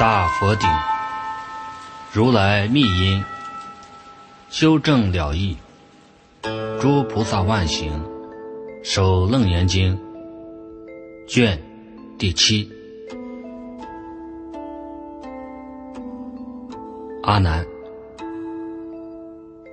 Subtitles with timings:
[0.00, 0.66] 大佛顶，
[2.10, 3.22] 如来密因，
[4.48, 5.58] 修正了义，
[6.80, 8.02] 诸菩萨万行，
[8.82, 10.00] 守楞严经。
[11.28, 11.60] 卷
[12.16, 12.66] 第七。
[17.22, 17.66] 阿难，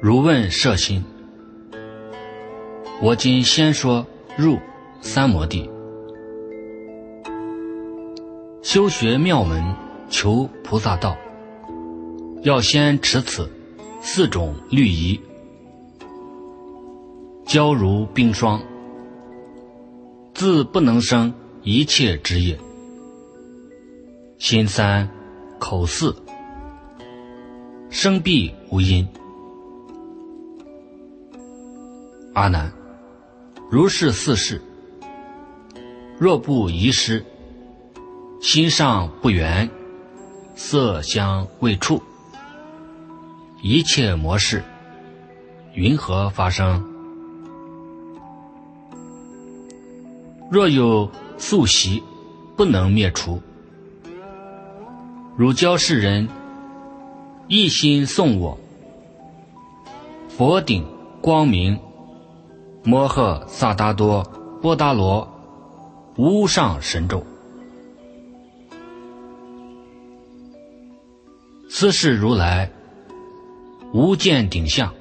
[0.02, 1.06] 如问摄心，
[3.02, 4.60] 我今先说入
[5.00, 5.72] 三摩地，
[8.62, 9.87] 修学妙门。
[10.10, 11.18] 求菩萨道，
[12.44, 13.50] 要先持此
[14.02, 15.20] 四种律仪，
[17.46, 18.62] 交如冰霜，
[20.34, 22.58] 自不能生一切之业。
[24.38, 25.10] 心三，
[25.60, 26.16] 口四，
[27.90, 29.08] 生必无因。
[32.34, 32.72] 阿难，
[33.70, 34.62] 如是四事，
[36.20, 37.26] 若不遗失，
[38.40, 39.70] 心上不圆。
[40.60, 42.02] 色香味触，
[43.62, 44.64] 一切模式，
[45.76, 46.84] 云何发生？
[50.50, 52.02] 若有宿习，
[52.56, 53.40] 不能灭除。
[55.38, 56.28] 汝教世人，
[57.48, 58.58] 一心诵我，
[60.28, 60.84] 佛顶
[61.22, 61.80] 光明，
[62.84, 64.24] 摩诃萨达多
[64.60, 65.32] 波达罗，
[66.16, 67.24] 无上神咒。
[71.80, 72.72] 斯是如来
[73.94, 74.92] 无见顶相，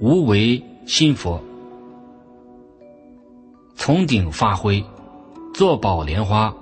[0.00, 1.42] 无为心佛，
[3.74, 4.84] 从顶发挥，
[5.52, 6.54] 坐宝莲花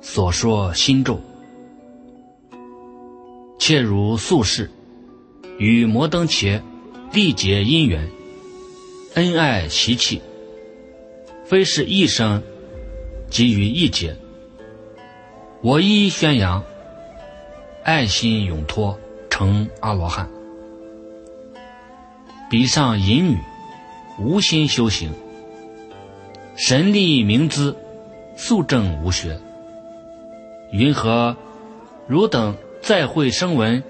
[0.00, 1.20] 所说心咒，
[3.56, 4.68] 切如宿世
[5.58, 6.60] 与摩登伽
[7.12, 8.10] 缔结姻缘，
[9.14, 10.20] 恩爱习气，
[11.44, 12.42] 非是一生
[13.30, 14.16] 即于一劫。
[15.62, 16.64] 我一宣扬。
[17.84, 18.96] 爱心永脱
[19.28, 20.30] 成阿罗汉，
[22.48, 23.36] 比上淫女
[24.20, 25.10] 无心修行，
[26.54, 27.74] 神力明知
[28.36, 29.36] 素正无学，
[30.70, 31.36] 云何
[32.06, 33.82] 汝等再会声闻？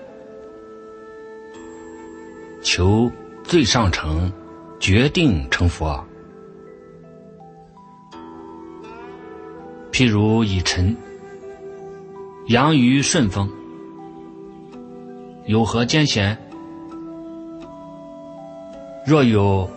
[2.63, 3.13] 求
[3.45, 4.33] 最上乘，
[4.81, 6.03] 决定成佛。
[9.91, 10.97] 譬如以尘
[12.47, 13.47] 扬于顺风。
[15.47, 16.39] 有何艰险？
[19.05, 19.69] 若有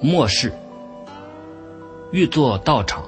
[0.00, 0.50] 末世，
[2.10, 3.04] 欲作道场，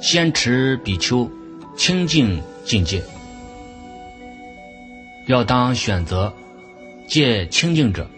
[0.00, 1.30] 先持比丘
[1.76, 3.02] 清净境界，
[5.26, 6.32] 要当选择
[7.06, 8.08] 借清净者，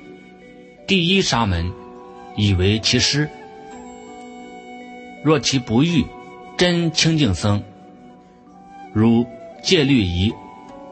[0.87, 1.73] 第一沙门，
[2.37, 3.29] 以为其师。
[5.25, 6.05] 若其不遇
[6.57, 7.61] 真清净僧，
[8.93, 9.27] 如
[9.65, 10.33] 戒律仪，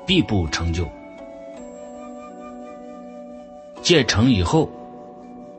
[0.05, 0.89] 必不成就。
[3.85, 4.71] 戒成以后，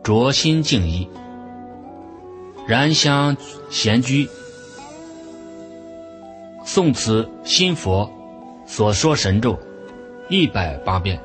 [0.03, 1.07] 着心静意，
[2.65, 3.37] 燃香
[3.69, 4.27] 闲居，
[6.65, 8.11] 诵此心佛
[8.65, 9.59] 所说神咒
[10.27, 11.19] 一百八遍，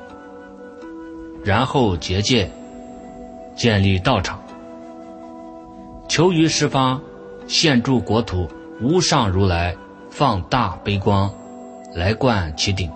[1.43, 2.51] 然后结界，
[3.55, 4.39] 建立道场，
[6.07, 7.01] 求于十方
[7.47, 8.47] 现诸国土
[8.79, 9.75] 无上如来
[10.11, 11.33] 放大悲光，
[11.95, 12.91] 来灌其顶。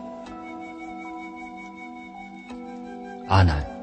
[3.27, 3.74] 阿难。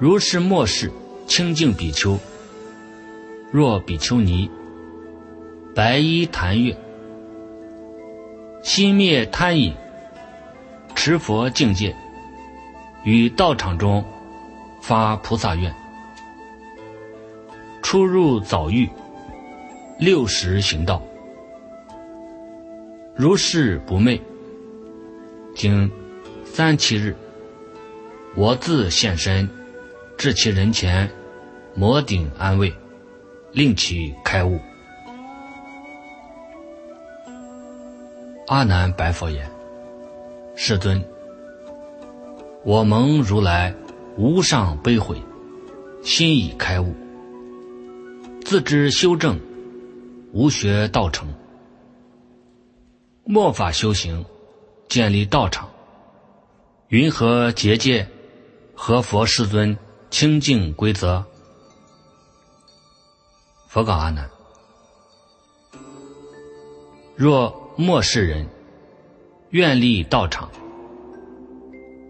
[0.00, 0.92] 如是末世
[1.26, 2.16] 清净比丘，
[3.50, 4.48] 若比丘尼，
[5.74, 6.76] 白衣檀月，
[8.62, 9.74] 心灭贪饮，
[10.94, 11.96] 持佛境界，
[13.02, 14.04] 于道场中
[14.80, 15.74] 发菩萨愿，
[17.82, 18.88] 出入早狱，
[19.98, 21.02] 六时行道，
[23.16, 24.22] 如是不昧，
[25.56, 25.90] 经
[26.44, 27.16] 三七日，
[28.36, 29.57] 我自现身。
[30.18, 31.08] 至其人前，
[31.76, 32.74] 摩顶安慰，
[33.52, 34.58] 令其开悟。
[38.48, 39.48] 阿难白佛言
[40.56, 41.00] ：“世尊，
[42.64, 43.72] 我蒙如来
[44.16, 45.22] 无上悲悔，
[46.02, 46.92] 心已开悟，
[48.44, 49.38] 自知修正，
[50.32, 51.32] 无学道成，
[53.22, 54.24] 末法修行，
[54.88, 55.70] 建立道场，
[56.88, 58.08] 云何结界？
[58.74, 59.78] 何佛世尊？”
[60.10, 61.24] 清净规则，
[63.68, 64.28] 佛告阿难：
[67.14, 68.48] 若末世人
[69.50, 70.50] 愿立道场，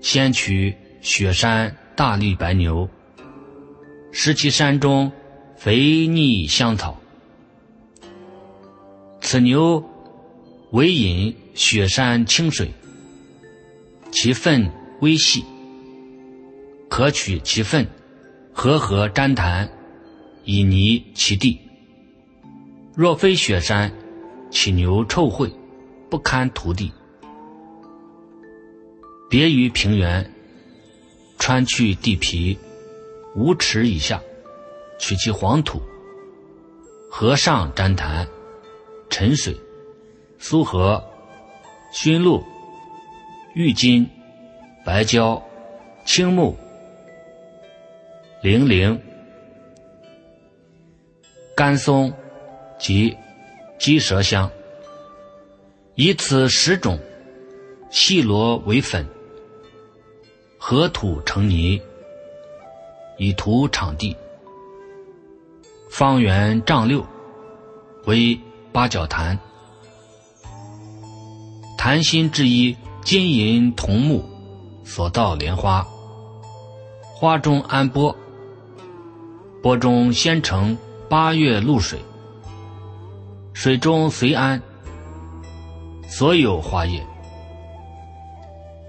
[0.00, 2.88] 先取雪山大绿白牛，
[4.12, 5.10] 食其山中
[5.56, 6.96] 肥腻香草。
[9.20, 9.84] 此牛
[10.70, 12.72] 为饮雪山清水，
[14.12, 14.70] 其粪
[15.00, 15.44] 微细，
[16.88, 17.86] 可取其粪，
[18.52, 19.68] 和合粘痰，
[20.44, 21.60] 以泥其地。
[22.94, 23.92] 若非雪山，
[24.50, 25.52] 其牛臭秽，
[26.10, 26.90] 不堪涂地。
[29.30, 30.32] 别于平原，
[31.38, 32.58] 穿去地皮，
[33.36, 34.20] 五尺以下，
[34.98, 35.80] 取其黄土，
[37.10, 38.26] 河上粘痰，
[39.10, 39.54] 沉水，
[40.38, 41.04] 苏合，
[41.92, 42.42] 熏露，
[43.54, 44.08] 郁金，
[44.84, 45.40] 白胶，
[46.06, 46.56] 青木，
[48.40, 48.96] 零零，
[51.56, 52.12] 甘松
[52.78, 53.16] 及
[53.80, 54.48] 鸡舌香，
[55.96, 56.96] 以此十种，
[57.90, 59.04] 细罗为粉。
[60.56, 61.82] 合土成泥，
[63.16, 64.16] 以涂场地。
[65.90, 67.04] 方圆丈六，
[68.04, 68.38] 为
[68.70, 69.36] 八角坛。
[71.76, 74.24] 坛心之一，金银铜木
[74.84, 75.84] 所造莲花。
[77.02, 78.14] 花中安钵，
[79.62, 80.76] 钵中先盛
[81.08, 81.98] 八月露水，
[83.52, 84.62] 水中随安
[86.08, 87.04] 所有花叶，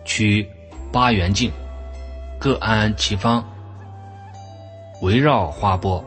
[0.05, 0.47] 取
[0.91, 1.51] 八元镜。
[2.41, 3.43] 各安其方，
[5.01, 6.01] 围绕花钵，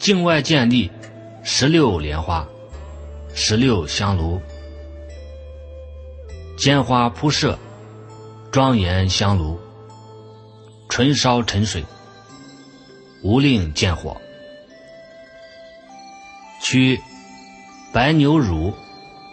[0.00, 0.90] 境外建立
[1.44, 2.44] 十六莲花，
[3.32, 4.40] 十六香炉，
[6.58, 7.56] 尖花铺设，
[8.50, 9.56] 庄严香炉，
[10.88, 11.84] 纯烧沉水，
[13.24, 14.20] 无令见火。
[16.62, 17.00] 取
[17.90, 18.72] 白牛乳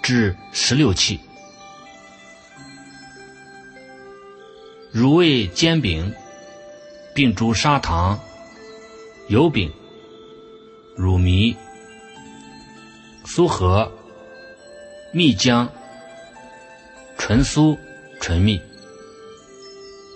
[0.01, 1.19] 至十六器。
[4.91, 6.13] 乳味煎饼，
[7.13, 8.19] 并煮砂糖、
[9.27, 9.71] 油饼、
[10.95, 11.55] 乳糜、
[13.25, 13.91] 酥核、
[15.13, 15.67] 蜜浆、
[17.17, 17.77] 纯酥、
[18.21, 18.61] 纯蜜，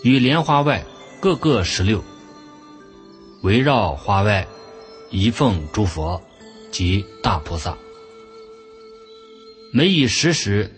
[0.03, 0.83] 与莲花外
[1.19, 2.03] 各个十六，
[3.45, 4.47] 围绕花外
[5.11, 6.19] 一奉诸佛
[6.71, 7.77] 及大菩萨。
[9.71, 10.71] 每以时时，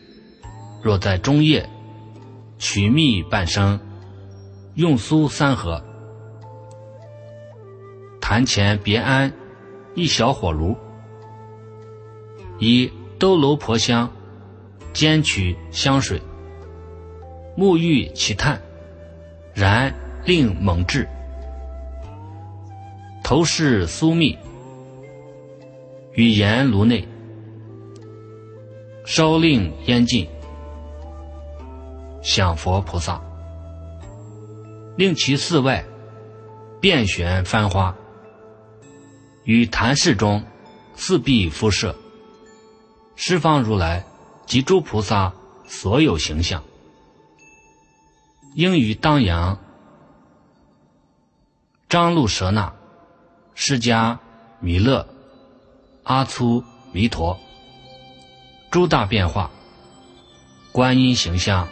[0.83, 1.69] 若在中夜，
[2.59, 3.79] 取蜜半升。
[4.75, 5.81] 用酥三合，
[8.19, 9.31] 坛前别安
[9.95, 10.75] 一小火炉，
[12.59, 14.11] 以兜楼婆香
[14.91, 16.21] 煎取香水，
[17.57, 18.61] 沐浴其炭，
[19.53, 21.07] 然令猛炙，
[23.27, 24.37] 头饰酥蜜，
[26.13, 27.05] 与盐炉内，
[29.05, 30.25] 烧令烟尽，
[32.23, 33.21] 享佛菩萨。
[34.95, 35.83] 令其寺外
[36.79, 37.93] 遍悬幡花，
[39.43, 40.41] 于坛室中
[40.95, 41.93] 四壁敷设，
[43.17, 44.05] 十方如来
[44.45, 45.33] 及诸菩萨
[45.67, 46.63] 所有形象，
[48.55, 49.59] 应于当阳、
[51.89, 52.73] 张路舍那、
[53.59, 54.19] 释迦
[54.59, 55.07] 弥勒、
[56.03, 57.39] 阿粗弥陀
[58.69, 59.49] 诸大变化，
[60.71, 61.67] 观音形象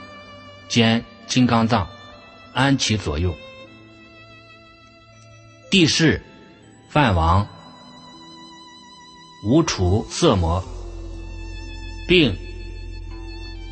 [0.68, 1.88] 兼金刚藏。
[2.54, 3.36] 安其左右，
[5.70, 6.24] 帝释、
[6.90, 7.46] 梵王、
[9.46, 10.64] 无处色魔，
[12.08, 12.36] 并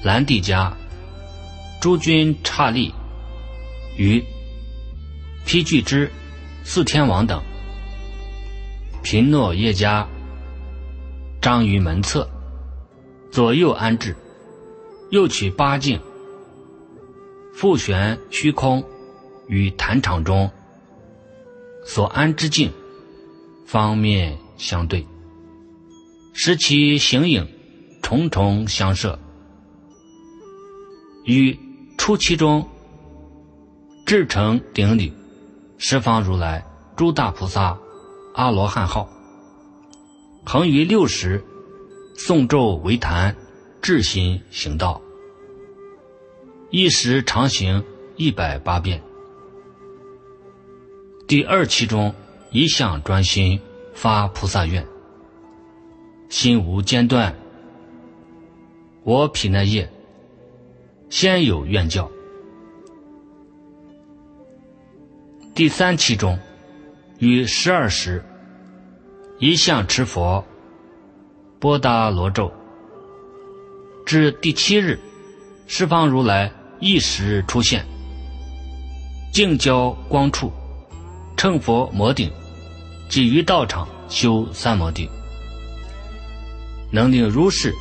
[0.04, 0.76] 兰帝家
[1.82, 2.94] 诸君刹利
[3.98, 4.24] 与
[5.46, 6.12] 披聚之
[6.66, 7.42] 四天王等，
[9.04, 10.08] 贫诺叶家
[11.42, 12.28] 张于门侧，
[13.30, 14.16] 左右安置，
[15.12, 16.00] 又取八境。
[17.54, 18.84] 复旋虚空，
[19.48, 20.50] 与坛场中
[21.86, 22.72] 所安之境
[23.68, 25.06] 方面相对，
[26.34, 27.48] 使其形影
[28.02, 29.20] 重重相摄，
[31.26, 31.60] 与
[31.98, 32.68] 出其中
[34.06, 35.14] 至诚顶礼
[35.78, 37.78] 十方如来诸大菩萨
[38.34, 39.08] 阿罗汉号，
[40.44, 41.44] 恒于六时
[42.16, 43.36] 诵咒为坛，
[43.80, 45.00] 至心行道。
[46.72, 47.84] 一时常行
[48.16, 49.04] 一百八遍。
[51.28, 52.12] 第二期中，
[52.50, 53.62] 一向专心
[53.94, 54.84] 发菩萨愿，
[56.28, 57.36] 心无间断。
[59.04, 59.88] 我品那业，
[61.12, 62.10] 先有愿教。
[65.54, 66.40] 第三期中，
[67.24, 68.22] 于十二时，
[69.40, 70.46] 一向持佛，
[71.58, 72.52] 波达罗咒。
[74.06, 75.00] 至第七日，
[75.68, 76.52] 十方如来。
[76.80, 77.86] 一时出现，
[79.32, 80.52] 净交光处，
[81.38, 82.30] 乘佛摩顶，
[83.08, 85.10] 即于道场修三摩地，
[86.92, 87.74] 能令如是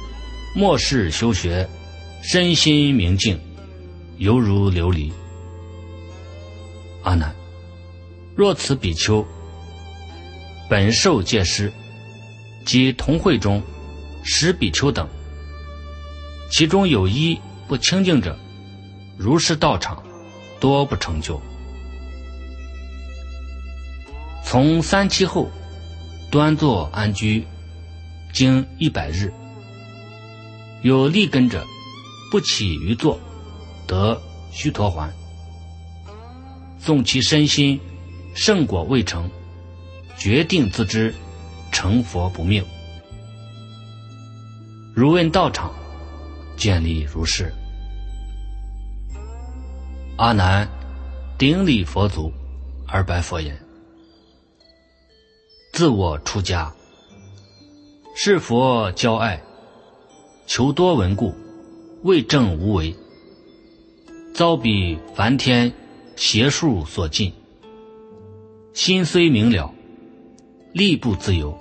[0.55, 1.69] 末世修学，
[2.23, 3.37] 身心明净，
[4.19, 5.11] 犹如琉璃。
[7.03, 7.35] 阿难，
[8.37, 9.27] 若此比丘
[10.73, 11.71] 本受戒师
[12.64, 13.62] 及同会中
[14.25, 15.07] 十比丘等，
[16.50, 17.38] 其中有一
[17.69, 18.35] 不清净者，
[19.19, 20.02] 如是道场
[20.59, 21.38] 多不成就。
[24.43, 25.50] 从三期后，
[26.31, 27.47] 端坐安居，
[28.33, 29.31] 经一百日。
[30.81, 31.62] 有立根者，
[32.31, 33.21] 不起于坐，
[33.87, 34.19] 得
[34.50, 35.12] 须陀环。
[36.81, 37.79] 纵其身心
[38.35, 39.31] 圣果未成，
[40.23, 41.12] 决定自知
[41.73, 42.64] 成佛不命。
[44.95, 45.75] 如问道场，
[46.57, 47.52] 见立如是。
[50.19, 50.69] 阿难
[51.37, 52.33] 顶礼佛足，
[52.87, 53.61] 而白佛言
[55.75, 56.73] ：“自我出家，
[58.14, 59.43] 是佛教爱。”
[60.47, 61.35] 求多闻故，
[62.05, 62.95] 为正无为，
[64.33, 65.73] 遭彼梵天
[66.14, 67.33] 邪术所禁。
[68.73, 69.75] 心虽明了，
[70.73, 71.57] 力不自由。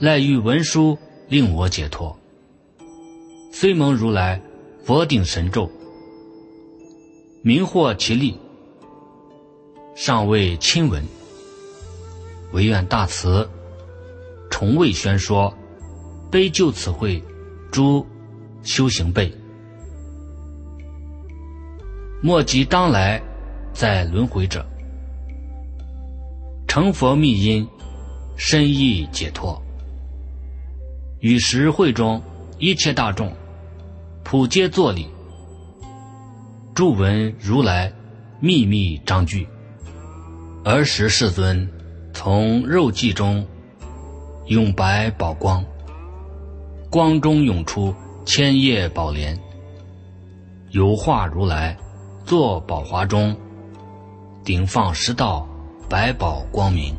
[0.00, 0.96] 赖欲文书
[1.28, 2.16] 令我解脱。
[3.52, 4.40] 虽蒙如来
[4.84, 5.70] 佛顶神咒，
[7.42, 8.38] 明获其力，
[9.94, 11.04] 尚未亲闻。
[12.52, 13.48] 唯愿大慈，
[14.50, 15.52] 重为宣说。
[16.30, 17.22] 悲就此会，
[17.70, 18.06] 诸
[18.62, 19.30] 修行辈，
[22.22, 23.22] 莫及当来
[23.74, 24.66] 再轮回者，
[26.72, 27.68] 成佛密因，
[28.34, 29.60] 深意解脱。
[31.20, 32.22] 与时会中
[32.58, 33.30] 一切大众，
[34.24, 35.06] 普皆作礼，
[36.74, 37.92] 著闻如来
[38.40, 39.46] 秘密章句。
[40.64, 41.68] 儿时世尊
[42.14, 43.46] 从肉髻中
[44.46, 45.62] 永白宝光。
[46.88, 49.38] 光中涌出千叶宝莲，
[50.70, 51.76] 有化如来
[52.24, 53.36] 坐宝华中，
[54.42, 55.46] 顶放十道
[55.92, 56.96] 百宝光明，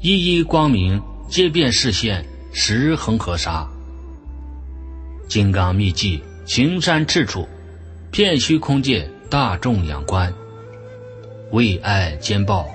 [0.00, 3.68] 一一光明皆变视现十恒河沙，
[5.28, 7.46] 金刚秘迹青山赤处，
[8.10, 10.32] 片虚空界大众仰观，
[11.52, 12.66] 为爱兼报，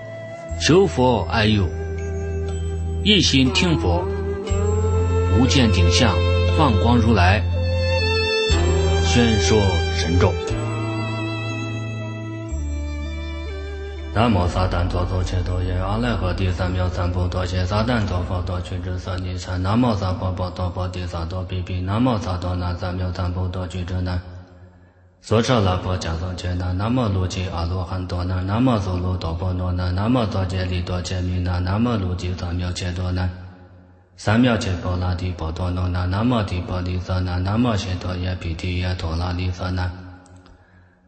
[0.62, 1.68] 求佛爱佑，
[3.04, 4.06] 一心听佛。
[5.40, 6.16] 无见顶相，
[6.56, 7.42] 放光如来，
[9.04, 9.60] 宣说
[9.98, 10.32] 神咒。
[14.14, 24.20] 南无萨旦陀多切多耶，阿赖诃第三藐三菩提，萨旦陀佛多取之舍尼禅，南无萨婆诃多婆提萨多比比，南无萨多那三藐三菩提取之难。
[25.22, 33.30] 娑舍那婆迦僧伽那，南无卢吉阿罗汉多那，南无苏卢多婆罗那，南无多杰利多杰弥那，南无卢吉三藐切多那。
[34.18, 40.01] 三藐切波罗提波多罗那，南无提婆提萨那，南无悉陀耶毗提耶陀罗尼萨那，舍波罗揭拉诃娑诃娑罗摩多那，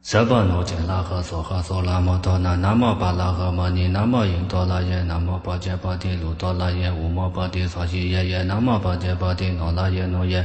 [0.03, 4.79] Sabha nochin lakha soha so lama tona nama pa lakha mani nama yin to la
[4.79, 8.11] ye nama pa je pa ti lu to la ye umo pa ti so shi
[8.11, 10.43] ye ye nama pa je pa ti no la ye no ye.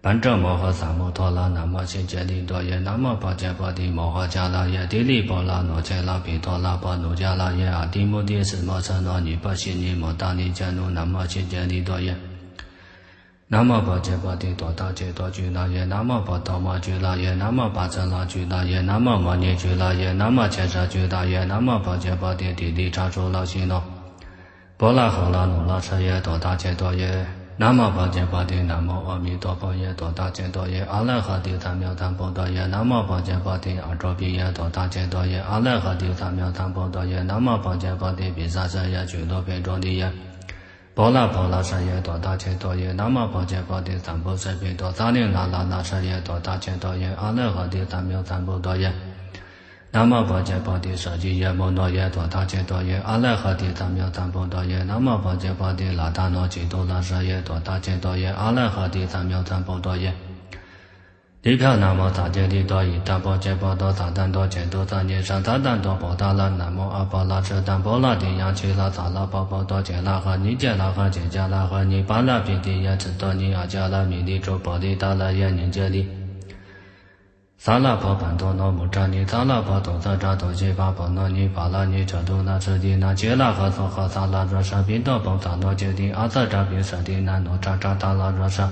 [0.00, 3.72] Pancha moha samu to la nama shin je li do ye nama pa je pa
[3.72, 6.76] ti moha cha la ye ti li po la no che la pi to la
[6.78, 9.52] pa no cha la ye a ti mo ti si ma sa no ni pa
[9.52, 12.14] shi ni mo ta ni cha no nama shin je li do ye.
[13.50, 23.82] 南无悉揭利多耶，南无波揭波提多达揭多居那耶，南无波多摩居那耶，南无巴遮那居那耶，南无摩尼居那耶，南无切舍居那耶，南无波揭波提帝利扎住那悉诺，
[24.76, 27.26] 波罗诃那努那舍耶多达揭多耶。
[27.60, 40.12] 南无宝揭波提，南无阿弥陀佛耶，多大揭多耶，阿赖诃帝三藐三菩提耶，南无宝揭波提，阿卓比耶，多大揭多耶，阿赖诃帝三藐三菩提耶，南无宝揭波提，毗沙遮耶，俱多变庄地耶，
[40.98, 48.92] 波罗波罗舍耶，多大揭多耶，南无波揭波提，三菩提比多，萨利那那那沙耶，多大揭多耶，阿赖诃帝三藐三菩提耶。
[49.92, 60.12] 南无波揭波提舍利耶摩诺耶多达揭多耶阿赖诃帝三藐三菩提耶南无波揭波提拉达诺吉多拉沙耶多达揭多耶阿赖诃帝三藐三菩提耶。
[61.48, 76.06] 地票南无大揭利多伊达波揭波多萨旦多揭多萨尼沙萨旦多波达拉南无阿波拉遮旦波拉提央齐拉萨拉波波多揭拉诃尼揭拉诃揭迦拉诃尼巴拉毗提耶智多尼阿迦拉弥利周波提达拉耶尼揭利。
[77.56, 88.70] 萨拉婆班多罗木扎尼，萨拉婆多萨扎多西巴婆罗尼巴拉尼遮多那遮地那揭拉诃娑诃萨拉若沙宾多波萨罗揭谛阿瑟扎宾舍地那罗扎扎达拉若沙，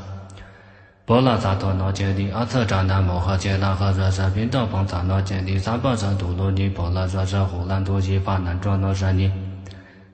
[1.07, 9.31] 波拉萨多罗揭谛阿瑟扎那摩诃揭拉诃若沙宾多波萨罗揭谛萨婆舍多罗尼波拉若沙呼兰多西巴南卓罗舍尼。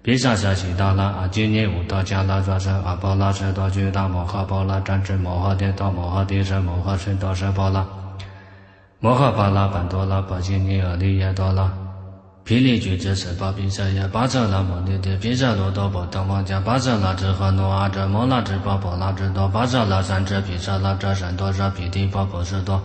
[0.03, 7.87] 毗沙沙悉达拉阿基尼乌达迦拉扎舍阿波拉舍多居大摩诃波拉占智摩诃帝多摩诃帝舍摩诃舍多舍波拉
[9.01, 11.73] 摩诃巴拉班多拉巴基尼阿利耶多拉
[12.45, 22.83] 毗利俱胝舍巴毗舍耶巴舍拉摩尼帝毗舍罗多波当王迦巴舍拉智诃努阿者摩拉智波波拉智多巴舍拉三之毗舍拉遮善多者毗帝波波舍多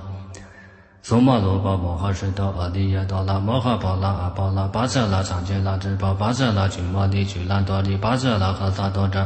[1.02, 9.26] 苏摩罗波摩诃是多阿利耶多拉摩诃波拉阿波拉巴舍拉上揭拉智波巴舍拉俱摩利俱那多利巴舍拉和萨多者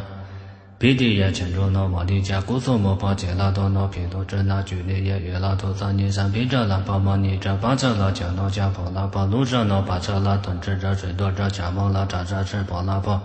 [0.82, 13.22] 毗帝耶乾周那摩利迦古苏摩波揭拉多那毗多遮那俱利耶约拉多萨尼三毗遮拉波摩尼遮巴舍拉迦那迦波拉波卢舍那巴舍拉顿智遮水多遮迦摩拉扎扎智波拉波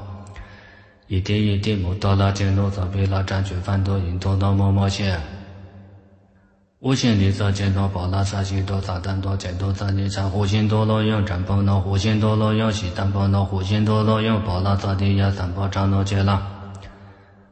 [1.07, 5.19] 一地一地摩多拉揭罗萨毗拉占据梵多因多那摩摩切
[6.81, 16.56] 无限利色见多波拉沙西多萨旦多见多萨尼萨护心多罗用占波那护心多罗用悉旦波那护心多罗用波拉萨地耶三波扎罗揭拉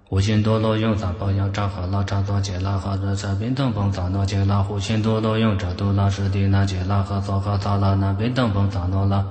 [0.06, 9.24] 护心多罗用三波 yang 扎哈拉扎多揭拉哈热萨宾等崩萨罗揭拉护心多罗用扎多拉舍地那揭拉哈萨哈萨拉那宾等崩萨罗拉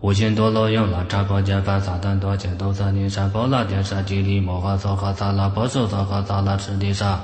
[0.00, 7.18] 护心多罗用拉扎波揭梵萨旦多见多萨尼萨波拉电萨吉利摩哈萨哈萨拉波苏萨哈萨拉舍地萨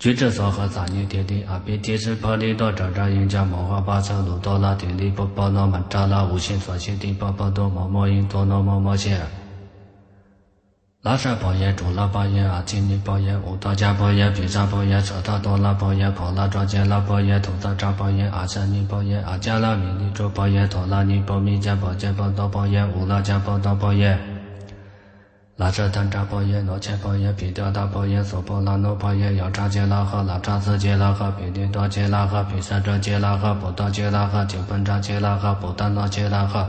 [0.00, 9.45] 具智所诃萨尼提提阿毗提斯婆利多遮遮因加摩诃巴舍卢多拉提利波波罗曼扎拉无心所悉地波波多摩摩因多罗摩摩切。
[11.06, 24.18] 拉舍波耶主拉波耶阿基尼波耶乌多迦波耶毗沙波耶舍他多拉波耶婆拉卓揭拉波耶图萨扎波耶阿舍尼波耶阿迦拉弥尼珠波耶陀拉尼波弥迦波揭波多波耶乌拉迦波多波耶。
[25.54, 36.66] 拉舍坦扎波耶罗切波耶毗雕达波耶娑婆拉诺波耶要扎揭拉诃拉扎斯揭拉诃毗帝多揭拉诃毗舍遮揭拉诃波多揭拉诃九本扎揭拉诃波达诺揭拉诃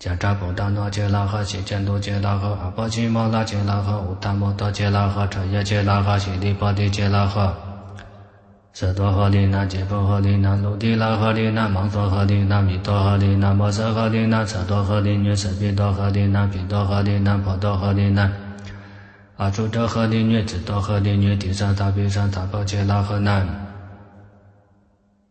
[0.00, 7.52] 迦扎波达那揭拉诃悉见度揭拉诃阿波奇摩拉揭拉诃乌达摩多揭拉诃彻耶揭拉诃悉利波提揭拉诃
[8.74, 18.30] 色多诃利那揭波诃利那卢提拉诃利那芒梭诃利那米多诃利那摩舍诃利那舍多诃利女舍毗多诃利那毗多诃利那婆多诃利那
[19.36, 23.63] 阿楚遮诃利女智多诃利女地上大毗上大波揭拉诃那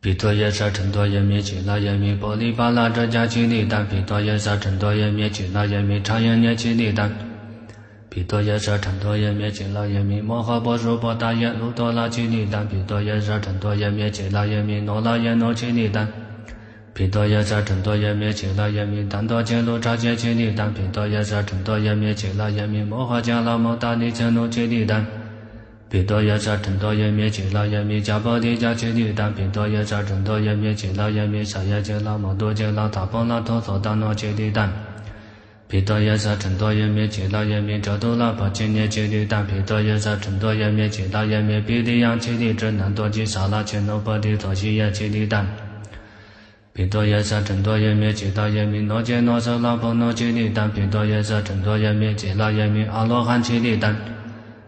[0.04, 7.10] 毗多耶舍陈多耶弥吉拉耶弥波利巴拉遮迦吉利丹毗多耶舍陈多耶弥吉拉耶弥长耶涅吉利丹
[8.10, 16.06] 毗多耶舍陈多耶弥吉拉耶弥摩诃波输波达耶卢多拉吉利丹毗多耶舍陈多耶弥吉拉耶弥诺拉耶诺吉利丹
[16.94, 25.23] 毗多耶舍陈多耶弥吉拉耶弥丹多揭卢扎揭吉利丹毗多耶舍陈多耶弥吉拉耶弥摩诃迦拉摩达尼揭卢吉利丹
[25.93, 34.73] 毗多耶舍陈多耶弥吉拉耶弥迦波提迦吉利丹毗多耶舍陈多耶弥吉拉耶弥舍耶揭拉摩多揭拉达波拉陀娑达诺吉利丹
[35.67, 45.45] 毗多耶舍陈多耶弥吉拉耶弥遮多拉波吉涅吉利丹毗多耶舍陈多耶弥吉拉耶弥毗利央吉利智南多吉萨拉切诺波提多西耶吉利丹
[46.73, 53.95] 毗多耶舍陈多耶弥吉拉耶弥诺揭诺舍拉波诺吉利丹毗多耶舍陈多耶弥吉拉耶弥阿罗汉吉利丹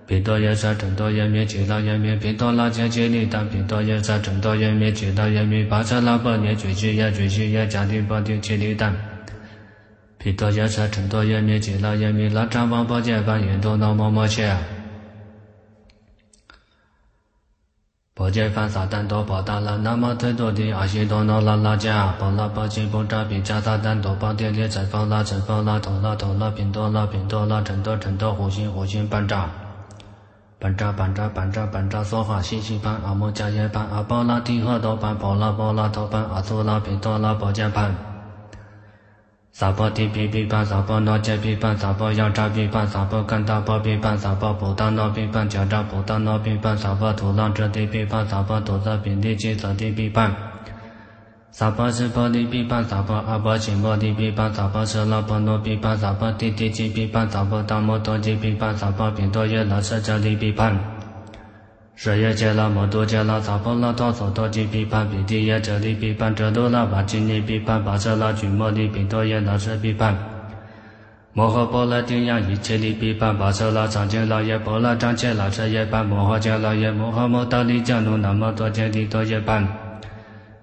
[0.07, 8.95] 毗多耶舍陈多耶弥吉拉耶弥毗多拉揭吉利丹毗多耶舍陈多耶弥吉拉耶弥巴舍拉波涅居西耶居西耶迦提波提吉利丹
[10.19, 14.55] 毗多耶舍陈多耶弥吉拉耶弥拉扎王波揭梵因多那摩摩切。
[18.13, 29.64] 波揭梵萨旦多波达拉那摩特多提阿悉多那拉拉迦波拉波吉波扎比迦萨旦多波提列财波拉财波拉陀拉陀拉宾多拉宾多拉陈多陈多护心护心班扎。
[30.57, 37.95] 班扎班扎班扎班扎梭哈西西班阿摩迦耶班阿波拉提诃多班波拉波拉多班阿苏拉宾多拉波迦班。
[39.51, 50.54] 萨婆提毗毗班萨婆那揭毗班萨婆要扎毗班萨婆干达波毗班萨婆普达那毗班迦扎普达那毗班萨婆土朗遮提毗班萨婆土萨宾提吉萨提毗班。
[51.57, 60.77] 萨婆是婆利毗班萨婆阿婆行摩提毗班萨婆舍拉婆罗毗班萨婆提提吉毗班萨婆达摩多吉毗班萨婆宾多耶那舍迦利毗班。
[61.95, 70.13] 舍耶揭拉摩多揭拉萨婆拉多娑多吉毗班毗提耶遮利毗班遮多拉巴吉尼毗班巴舍拉居摩利宾多耶那舍毗班。
[71.31, 79.84] 摩诃波罗丁央一切利毗班巴舍拉长揭拉耶波拉长揭拉舍耶班摩诃揭拉耶摩诃摩达利迦努那摩多迦利多耶班。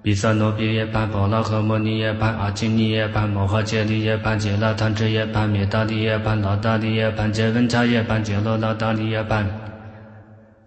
[0.02, 9.54] 比萨罗毗耶班波拉诃摩尼耶班阿金尼耶班摩诃揭利耶班揭拉贪智耶班灭达利耶班拉达利耶班揭文察耶班揭罗拉达利耶班。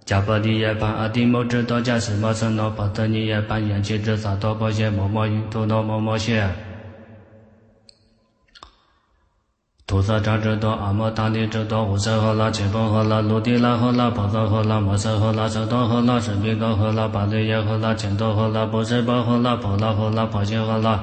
[0.06, 6.65] 迦波利耶班阿帝摩智多迦斯摩僧罗波特尼耶班延吉智萨多波谢摩摩因多罗摩摩谢。
[9.88, 21.00] 菩萨扎智多阿摩达利智多无色诃那切波诃那卢帝那诃那婆萨诃那摩诃诃那舍多诃那舍比多诃那巴利耶诃那乾多诃那波舍波诃那婆那诃那婆伽诃那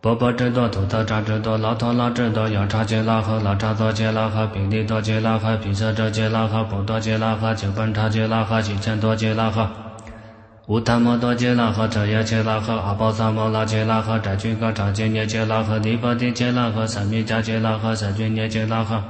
[0.00, 9.70] 波波智多土特扎智多拉陀那智多雅叉揭拉诃拉叉多揭拉诃比利多揭拉诃毗舍遮揭拉诃波多揭拉诃九本叉揭拉诃七千多揭拉诃
[10.68, 19.02] 乌檀摩多揭拉诃彻耶揭拉诃阿波萨摩拉揭拉诃斋具噶叉揭涅揭拉诃尼波提揭拉诃三密迦揭拉诃三具涅揭拉诃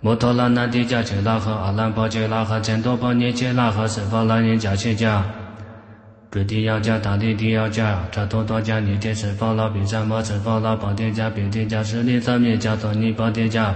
[0.00, 5.22] 摩托拉那提迦揭拉诃阿兰波揭拉诃千多波涅揭拉诃十波罗尼迦揭迦
[6.30, 13.72] 准提要迦大地提要迦彻多多迦尼提十波罗毗沙摩十波罗波提迦比提迦舍利三密迦多尼波提迦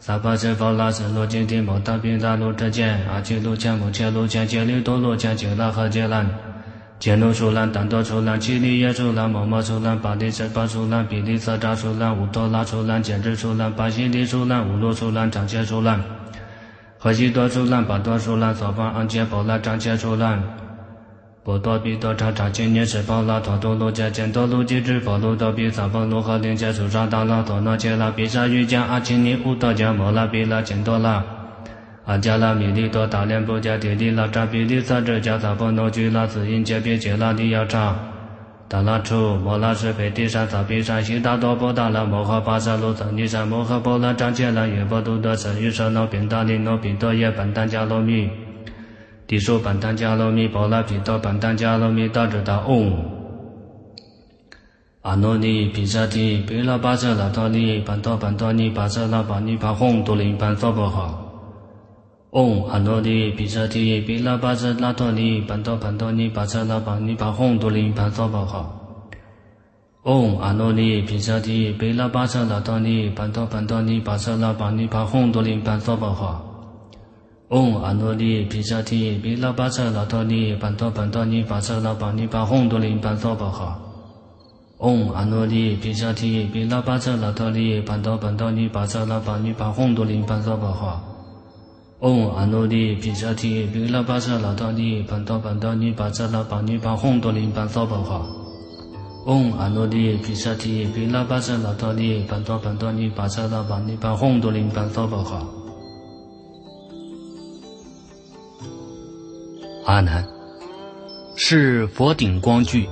[0.00, 6.30] 萨婆舍佛拉舍罗揭谛摩他毗达卢遮见阿揭卢迦摩揭卢迦揭利多卢迦揭拉诃揭兰
[7.00, 16.02] 揭卢疏兰丹多疏兰七利耶疏兰摩摩疏兰巴利舍巴疏兰比利色扎疏兰乌多拉疏兰坚智疏兰巴西利疏兰乌罗疏兰长切疏兰
[16.96, 20.44] 何西多疏兰巴多疏兰所方安揭波拉长切疏兰
[21.48, 31.24] 波多比多叉叉千年是波拉陀多罗迦见多卢吉智佛卢多比萨婆罗诃林伽苏沙达拉陀那揭拉比沙瑜伽阿奇尼乌多迦摩拉比拉见多拉。
[32.04, 37.96] 阿迦拉米利多达连波迦提利拉扎比利萨智迦萨婆罗居拉子因揭比揭拉利亚叉
[38.68, 48.47] 达拉处摩拉是非地山萨比山悉达多波达拉摩诃巴萨罗僧尼山摩诃波拉张揭拉耶波多多舍于舍那宾达利那宾多耶班丹迦罗密。
[49.28, 52.90] 地说班丹迦罗密波拉毗多班丹迦罗密大智大嗡。
[55.02, 61.12] 阿耨尼毗舍提毗拉巴舍那陀尼班多班多尼巴舍那巴尼巴吽多林班娑婆诃。
[62.30, 68.64] 嗡阿耨尼毗舍提毗拉巴舍那陀尼班多班多尼巴舍那巴尼巴吽多林班娑婆诃。
[70.04, 76.47] 嗡阿耨尼毗舍提毗拉巴舍那陀尼班多班多尼巴舍那巴尼巴吽多林班娑婆诃。
[77.48, 83.72] 嗡阿耨尼毗舍提毗拉巴舍那陀尼班多班多尼巴舍那巴尼巴吽多林班娑婆诃。
[84.80, 91.00] 嗡阿耨尼毗舍提毗拉巴舍那陀尼班多班多尼巴舍那巴尼巴吽多林班娑婆诃。
[92.00, 98.20] 嗡阿耨尼毗舍提毗拉巴舍那陀尼班多班多尼巴舍那巴尼巴吽多林班娑婆诃。
[99.24, 105.57] 嗡阿耨尼毗舍提毗拉巴舍那陀尼班多班多尼巴舍那巴尼巴吽多林班娑婆诃。
[109.88, 110.22] 阿难，
[111.34, 112.86] 是佛顶光具，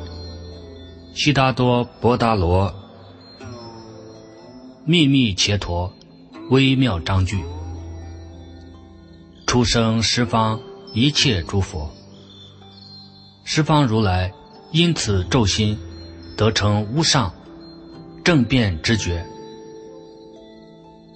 [1.15, 2.75] 悉达多波达罗，
[4.87, 5.93] 秘密伽陀，
[6.49, 7.45] 微妙章句，
[9.47, 10.59] 出生十方
[10.95, 11.87] 一切诸佛，
[13.45, 14.33] 十方如来
[14.73, 15.79] 因此咒心，
[16.35, 17.31] 得成无上
[18.25, 19.23] 正遍知觉。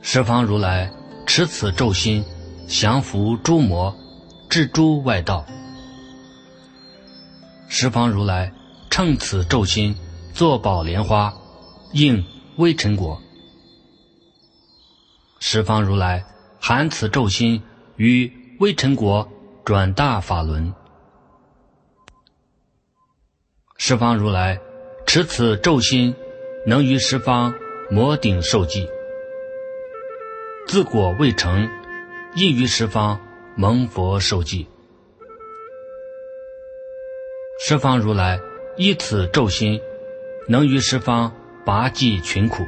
[0.02, 0.92] 十方如来
[1.26, 2.22] 持此咒心，
[2.68, 3.96] 降伏诸魔，
[4.50, 5.42] 治诸外道。
[7.82, 8.52] 十方如来
[8.90, 9.96] 乘此咒心，
[10.34, 11.32] 作宝莲花，
[11.94, 12.22] 应
[12.58, 13.22] 微尘果。
[15.38, 16.26] 十方如来
[16.60, 17.62] 含此咒心
[17.96, 19.26] 于微尘国
[19.64, 20.74] 转大法轮。
[23.78, 24.60] 十方如来
[25.06, 26.14] 持此咒心，
[26.66, 27.54] 能于十方
[27.90, 28.86] 摩顶受记。
[30.66, 31.66] 自果未成，
[32.34, 33.18] 应于十方
[33.56, 34.68] 蒙佛受记。
[37.70, 38.40] 十方如来
[38.76, 39.80] 依此咒心，
[40.48, 41.32] 能于十方
[41.64, 42.66] 拔济群苦。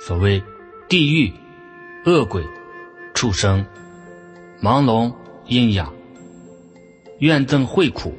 [0.00, 0.42] 所谓
[0.88, 1.30] 地狱、
[2.06, 2.42] 恶鬼、
[3.12, 3.66] 畜生、
[4.62, 5.14] 盲聋、
[5.48, 5.92] 阴哑、
[7.18, 8.14] 怨憎会苦、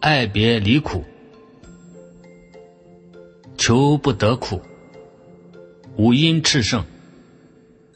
[0.00, 1.02] 爱别离苦、
[3.56, 4.60] 求不得苦、
[5.96, 6.84] 五阴炽盛、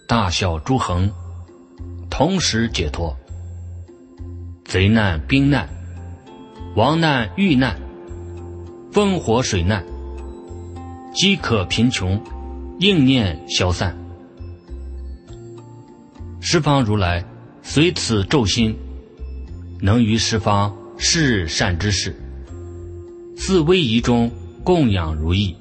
[0.08, 1.12] 大小诸恒，
[2.08, 3.14] 同时解脱。
[4.64, 5.75] 贼难、兵难。
[6.76, 7.80] 亡难、遇难、
[8.92, 9.82] 风火水难、
[11.14, 12.22] 饥渴贫穷，
[12.78, 13.96] 应念消散。
[16.38, 17.24] 十方如来
[17.62, 18.76] 随此咒心，
[19.80, 22.14] 能于十方示善之事，
[23.38, 24.30] 自威仪中
[24.62, 25.56] 供养如意，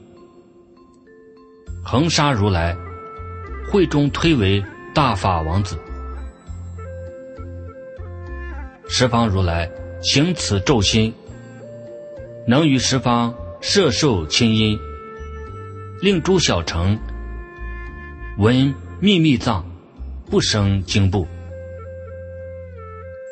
[1.82, 2.76] 恒沙如来
[3.72, 4.62] 会中推为
[4.94, 5.80] 大法王子。
[8.90, 9.72] 十方如来。
[10.06, 11.12] 行此咒心，
[12.48, 14.78] 能于十方摄受清音，
[16.00, 16.96] 令诸小乘
[18.38, 19.66] 闻秘密藏，
[20.30, 21.28] 不生惊怖。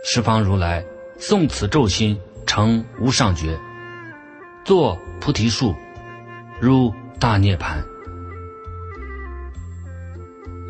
[0.04, 0.84] 十方如来
[1.20, 3.56] 诵此咒心，成无上觉，
[4.66, 5.76] 作菩提树，
[6.60, 7.86] 入大涅盘。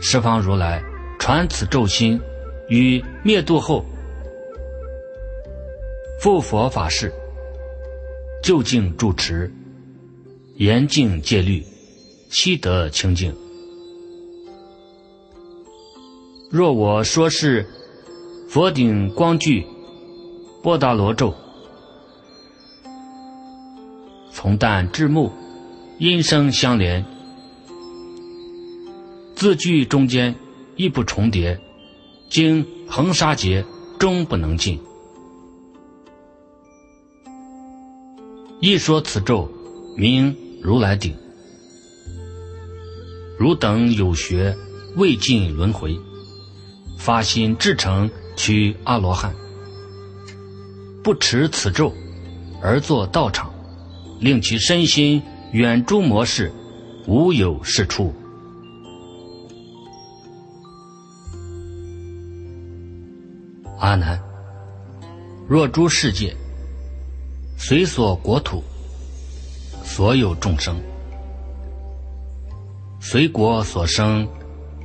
[0.01, 0.83] 十方如来
[1.17, 2.19] 传此咒心，
[2.67, 3.85] 于灭度后，
[6.23, 7.11] 复佛法事，
[8.41, 9.53] 就近住持，
[10.55, 11.61] 严净戒律，
[12.29, 13.35] 悉得清净。
[16.49, 17.67] 若我说是
[18.47, 19.65] 佛顶光具，
[20.63, 21.35] 波达罗咒，
[24.31, 25.29] 从旦至暮，
[25.99, 27.03] 音声相连，
[29.35, 30.33] 字句中间
[30.77, 31.59] 亦不重叠，
[32.29, 33.65] 经恒沙劫
[33.99, 34.79] 终不能尽。
[38.65, 39.51] 一说此咒，
[39.97, 41.13] 名如来顶。
[43.37, 44.57] 汝等有学，
[44.95, 45.99] 未尽轮回。
[46.97, 49.35] 发心至诚，取阿罗汉，
[51.03, 51.93] 不持此咒，
[52.61, 53.53] 而作道场，
[54.21, 55.21] 令其身心
[55.51, 56.49] 远诸魔事，
[57.05, 58.13] 无有是处。
[63.77, 64.17] 阿难，
[65.49, 66.33] 若诸世界，
[67.55, 68.63] 随所国土，
[69.83, 70.81] 所有众生，
[72.99, 74.27] 随国所生，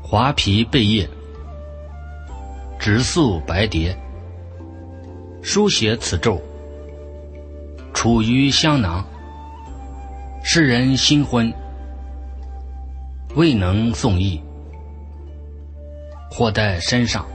[0.02, 1.08] 华皮贝叶。
[2.78, 3.98] 直素白蝶，
[5.42, 6.40] 书写此咒，
[7.92, 9.04] 处于香囊。
[10.44, 11.52] 世人新婚，
[13.34, 14.40] 未能送意，
[16.30, 17.26] 或在身上，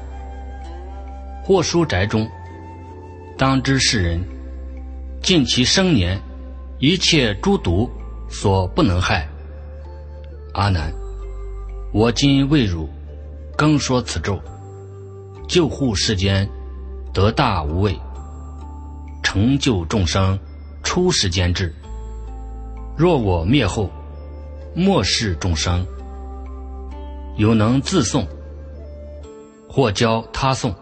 [1.43, 2.25] 或书宅中。
[3.37, 4.23] 当知世人，
[5.23, 6.21] 尽其生年，
[6.79, 7.89] 一切诸毒
[8.29, 9.25] 所不能害。
[10.53, 10.93] 阿难，
[11.93, 12.89] 我今为汝
[13.55, 14.37] 更说此咒。
[15.47, 16.45] 救护世间，
[17.13, 17.93] 得大无畏；
[19.23, 20.37] 成就众生，
[20.83, 21.73] 出世间智。
[22.97, 23.89] 若我灭后，
[24.75, 25.87] 末世众生，
[27.37, 28.27] 有能自诵，
[29.69, 30.75] 或教他诵，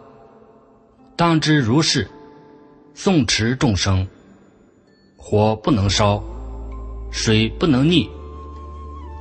[1.15, 2.09] 当知如是。
[2.93, 4.05] 诵持众生，
[5.23, 6.21] 火不能烧，
[7.11, 8.09] 水不能溺，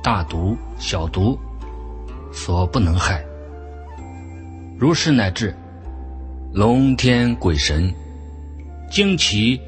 [0.03, 1.37] 大毒小毒，
[2.33, 3.23] 所不能害。
[4.79, 5.55] 如是乃至
[6.53, 7.93] 龙天鬼神、
[8.89, 9.61] 惊奇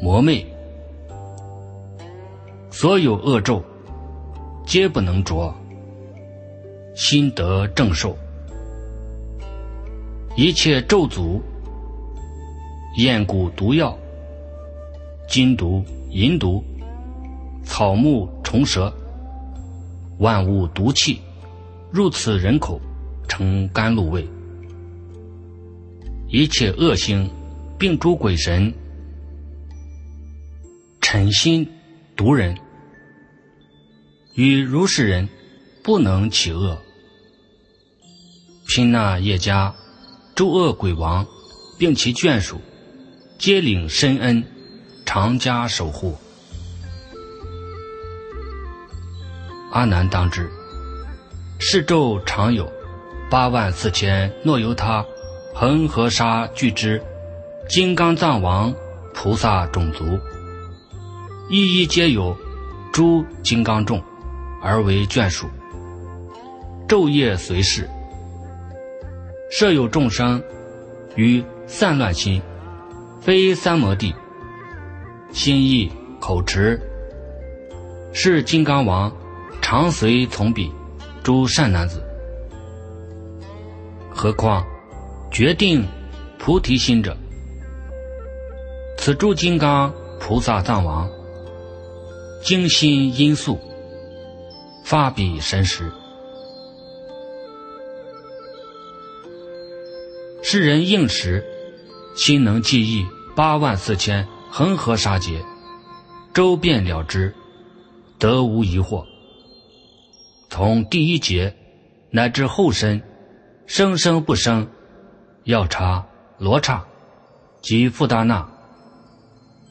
[0.00, 0.46] 魔魅，
[2.70, 3.62] 所有恶咒，
[4.64, 5.52] 皆不能着。
[6.94, 8.16] 心得正受，
[10.36, 11.40] 一切咒诅、
[12.96, 13.98] 厌蛊毒药、
[15.28, 16.62] 金毒、银毒、
[17.64, 18.92] 草木虫蛇、
[20.18, 21.20] 万物毒气，
[21.90, 22.80] 入此人口，
[23.28, 24.28] 成甘露味。
[26.28, 27.30] 一切恶星，
[27.78, 28.72] 并诸鬼神，
[31.00, 31.68] 嗔心
[32.16, 32.56] 毒人，
[34.34, 35.28] 与如是人
[35.82, 36.78] 不能起恶。
[38.66, 39.74] 拼那叶家
[40.34, 41.26] 诸恶鬼王，
[41.78, 42.60] 并其眷属，
[43.38, 44.42] 皆领深恩，
[45.04, 46.16] 常加守护。
[49.72, 50.50] 阿难当知，
[51.58, 52.70] 是咒常有
[53.30, 55.04] 八万四千，若由他。
[55.56, 57.00] 恒河沙具之
[57.68, 58.74] 金刚藏王
[59.14, 60.04] 菩萨种族，
[61.48, 62.36] 一一皆有
[62.92, 64.02] 诸金刚众，
[64.60, 65.46] 而为眷属。
[66.88, 67.88] 昼夜随侍，
[69.48, 70.42] 设有众生
[71.14, 72.42] 于散乱心，
[73.20, 74.12] 非三摩地，
[75.34, 76.80] 心意口持，
[78.12, 79.12] 是金刚王
[79.60, 80.70] 常随从彼
[81.24, 82.00] 诸善男子。
[84.14, 84.64] 何况？
[85.32, 85.84] 决定
[86.38, 87.16] 菩提心者，
[88.96, 91.10] 此诸金刚菩萨藏王，
[92.40, 93.58] 精心因素，
[94.84, 95.90] 发彼神识。
[100.44, 101.44] 世人应时，
[102.14, 104.24] 心能记忆八万四千
[104.56, 105.44] 恒河沙劫，
[106.32, 107.34] 周遍了之，
[108.20, 109.04] 得无疑惑。
[110.48, 111.52] 从第一劫
[112.12, 113.02] 乃至后身，
[113.66, 114.64] 生生不生。
[115.42, 116.06] 要查、
[116.38, 116.84] 罗刹
[117.62, 118.48] 及富达那、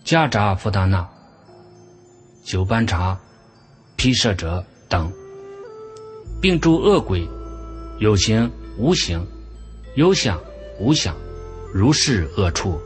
[0.04, 1.10] 迦扎富达那、
[2.44, 3.18] 九班茶、
[3.96, 5.10] 毗舍者等，
[6.42, 7.26] 并诸恶鬼，
[8.00, 9.26] 有形无形，
[9.96, 10.38] 有想
[10.78, 11.16] 无想，
[11.74, 12.78] 如是恶处。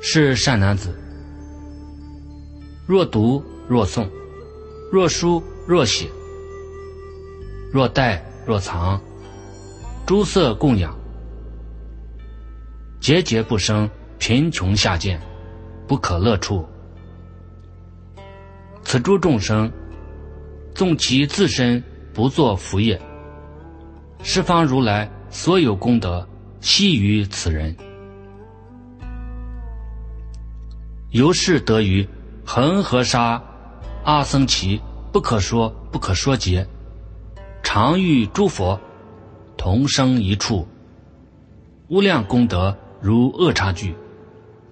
[0.00, 0.96] 是善男子，
[2.86, 4.08] 若读若诵，
[4.92, 6.06] 若书若写，
[7.72, 9.00] 若带若藏。
[10.06, 10.96] 诸色供养，
[12.98, 15.20] 节节不生贫穷下贱，
[15.86, 16.64] 不可乐处。
[18.82, 19.70] 此诸众生，
[20.74, 21.82] 纵其自身
[22.14, 22.98] 不作福业。
[24.22, 26.26] 十方如来所有功德
[26.62, 27.76] 悉于此人。
[31.10, 32.06] 由是得于
[32.44, 33.42] 恒河沙
[34.04, 34.78] 阿僧祇
[35.10, 36.66] 不可说不可说劫，
[37.62, 38.78] 常与诸佛
[39.56, 40.68] 同生一处，
[41.88, 43.94] 无量功德如恶差距，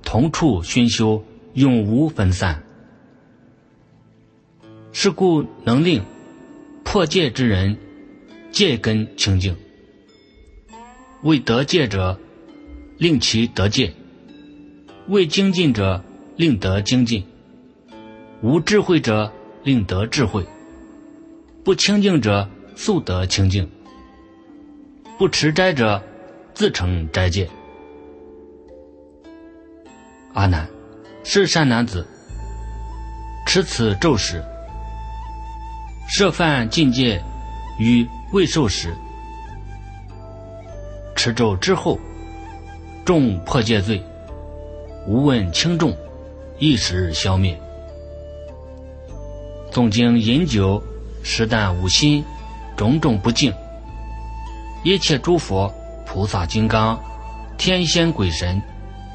[0.03, 2.63] 同处熏修，永无分散。
[4.93, 6.05] 是故能令
[6.85, 7.79] 破戒之人
[8.51, 9.57] 戒根清净，
[11.23, 12.19] 为得戒者
[12.99, 13.95] 令其得戒，
[15.09, 16.03] 为精进者。
[16.37, 17.25] 令得精进，
[18.43, 20.43] 无智慧者令得智慧；
[21.65, 22.47] 不清净者
[22.77, 23.67] 速得清净；
[25.17, 26.03] 不持斋者
[26.53, 27.49] 自成斋戒。
[30.35, 30.69] 阿难，
[31.25, 32.07] 是善男子，
[33.47, 34.45] 持此咒时，
[36.07, 37.19] 设犯禁戒
[37.79, 38.95] 与未受时，
[41.15, 41.99] 持咒之后，
[43.07, 44.03] 重破戒罪，
[45.09, 45.97] 无问轻重。
[46.59, 47.59] 一时消灭。
[49.71, 50.83] 纵经饮酒，
[51.23, 52.25] 食啖无心，
[52.77, 53.53] 种种不敬。
[54.83, 55.73] 一切诸佛、
[56.07, 56.99] 菩萨、金刚、
[57.59, 58.61] 天仙、鬼神，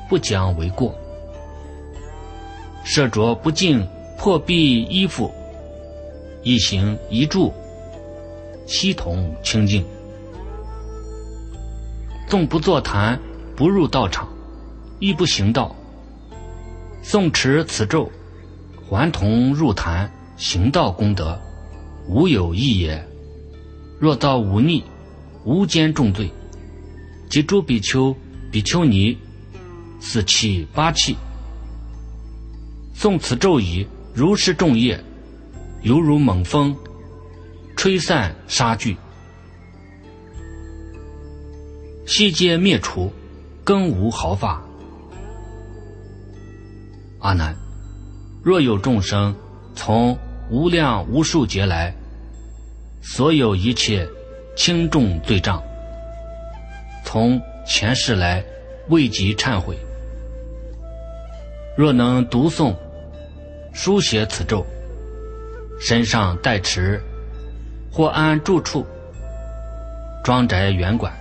[0.07, 0.93] 不将为过。
[2.83, 5.31] 设着不净破壁衣服，
[6.43, 7.51] 一行一住，
[8.67, 9.85] 悉同清净。
[12.27, 13.19] 纵不坐坛，
[13.55, 14.27] 不入道场，
[14.99, 15.75] 亦不行道。
[17.03, 18.11] 诵持此咒，
[18.87, 21.39] 还同入坛行道功德，
[22.07, 23.07] 无有异也。
[23.99, 24.83] 若造忤逆，
[25.43, 26.31] 无间重罪，
[27.29, 28.15] 即诸比丘、
[28.51, 29.17] 比丘尼，
[29.99, 31.15] 四气八气，
[32.95, 35.03] 诵此咒已，如是众业，
[35.81, 36.75] 犹如猛风，
[37.75, 38.95] 吹散沙聚，
[42.05, 43.11] 悉皆灭除，
[43.63, 44.61] 更无毫发。
[47.21, 47.55] 阿难，
[48.43, 49.35] 若有众生
[49.75, 50.17] 从
[50.49, 51.93] 无量无数劫来，
[52.99, 54.09] 所有一切
[54.55, 55.61] 轻重罪障，
[57.05, 58.43] 从前世来
[58.89, 59.77] 未及忏悔，
[61.77, 62.75] 若能读诵、
[63.71, 64.65] 书写此咒，
[65.79, 66.99] 身上带持，
[67.91, 68.83] 或安住处、
[70.23, 71.13] 庄宅园馆，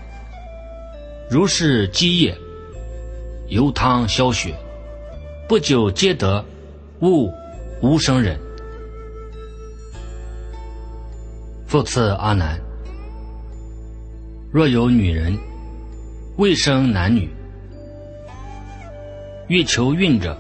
[1.30, 2.34] 如是积业，
[3.48, 4.54] 油汤消雪。
[5.50, 6.44] 不久皆得
[7.00, 7.28] 悟
[7.82, 8.38] 无生忍。
[11.66, 12.56] 复次阿难，
[14.52, 15.36] 若有女人
[16.36, 17.28] 未生男女，
[19.48, 20.38] 欲求孕者，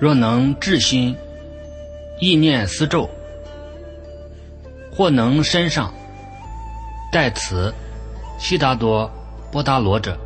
[0.00, 1.14] 若能至心
[2.18, 3.08] 意念思咒，
[4.90, 5.94] 或能身上
[7.12, 7.72] 带此
[8.36, 9.08] 悉达多
[9.52, 10.18] 波达罗者，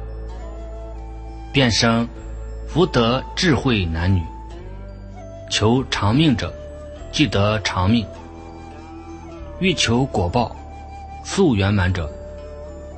[1.53, 2.09] 便生。
[2.77, 4.23] 福得智慧男女，
[5.51, 6.53] 求长命者，
[7.11, 8.05] 即得长命；
[9.61, 10.55] 欲求果报
[11.25, 12.13] 速圆满者，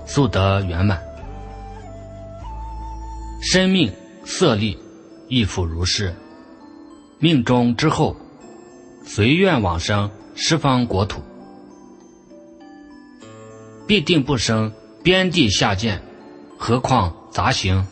[0.05, 1.01] 速得圆满。
[3.41, 3.93] 生命
[4.25, 4.77] 色力
[5.29, 6.13] 亦复如是。
[7.21, 8.17] 命中之后，
[9.05, 11.23] 随愿往生十方国土，
[13.87, 14.73] 必定不生
[15.05, 16.03] 边地下贱，
[16.59, 17.87] 何况杂行。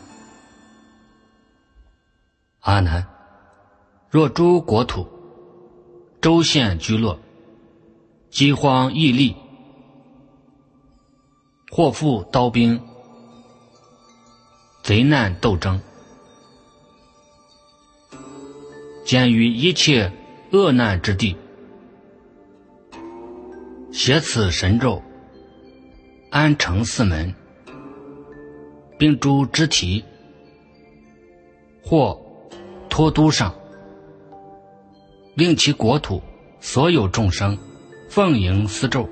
[2.67, 3.07] 阿难，
[4.09, 5.07] 若诸国土、
[6.19, 7.17] 州县居落，
[8.29, 9.33] 饥荒疫痢，
[11.71, 12.77] 祸复刀兵，
[14.83, 15.79] 贼难斗争，
[19.05, 20.11] 见于一切
[20.51, 21.37] 恶难之地，
[23.93, 25.01] 写此神咒，
[26.31, 27.33] 安成四门，
[28.99, 30.03] 并诸肢体，
[31.81, 32.26] 或。
[32.89, 33.53] 托都上，
[35.35, 36.21] 令其国土
[36.59, 37.57] 所有众生
[38.09, 39.07] 奉迎四咒，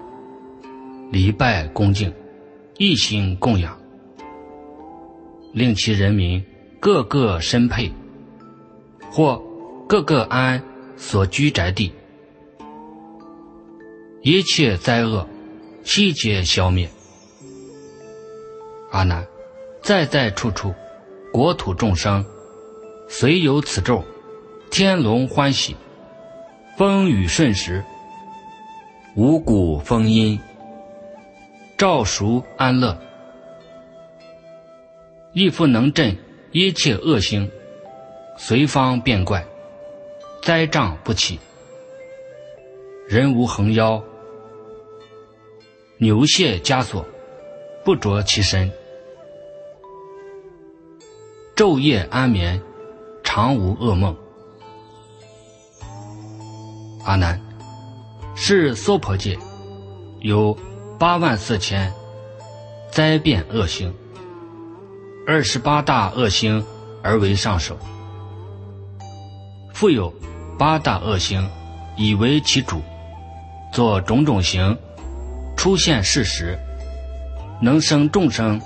[1.12, 2.14] 礼拜恭敬，
[2.78, 3.78] 一心供养，
[5.54, 6.44] 令其人民
[6.80, 7.92] 个个身配，
[9.12, 9.42] 或
[9.88, 10.64] 个个安
[10.98, 11.92] 所居宅地，
[14.22, 15.28] 一切灾厄
[15.84, 16.90] 悉皆消灭。
[18.92, 19.26] 阿难，
[19.84, 20.74] 在在处处，
[21.32, 22.26] 国土众生。
[23.08, 24.04] 虽有此咒，
[24.72, 25.76] 天龙欢喜，
[26.78, 27.84] 风雨顺时，
[29.16, 30.40] 五谷丰殷，
[31.78, 33.00] 照熟安乐，
[35.34, 36.18] 亦复能镇
[36.52, 37.50] 一切恶星，
[38.38, 39.46] 随方变怪，
[40.42, 41.40] 灾障不起，
[43.08, 44.04] 人无横腰，
[45.98, 47.06] 牛卸枷锁，
[47.86, 48.72] 不着其身，
[51.56, 52.62] 昼夜安眠，
[53.26, 54.16] 常无噩梦。
[57.04, 57.42] 阿难，
[58.36, 59.38] 是娑婆界
[60.22, 60.58] 有
[60.98, 61.92] 八万四千
[62.90, 63.94] 灾变恶星，
[65.28, 66.64] 二十八大恶星
[67.04, 67.78] 而为上首，
[69.74, 70.14] 复有
[70.58, 71.46] 八大恶星
[71.98, 72.82] 以为其主，
[73.74, 74.78] 作种种形，
[75.58, 76.58] 出现事实，
[77.62, 78.62] 能生众生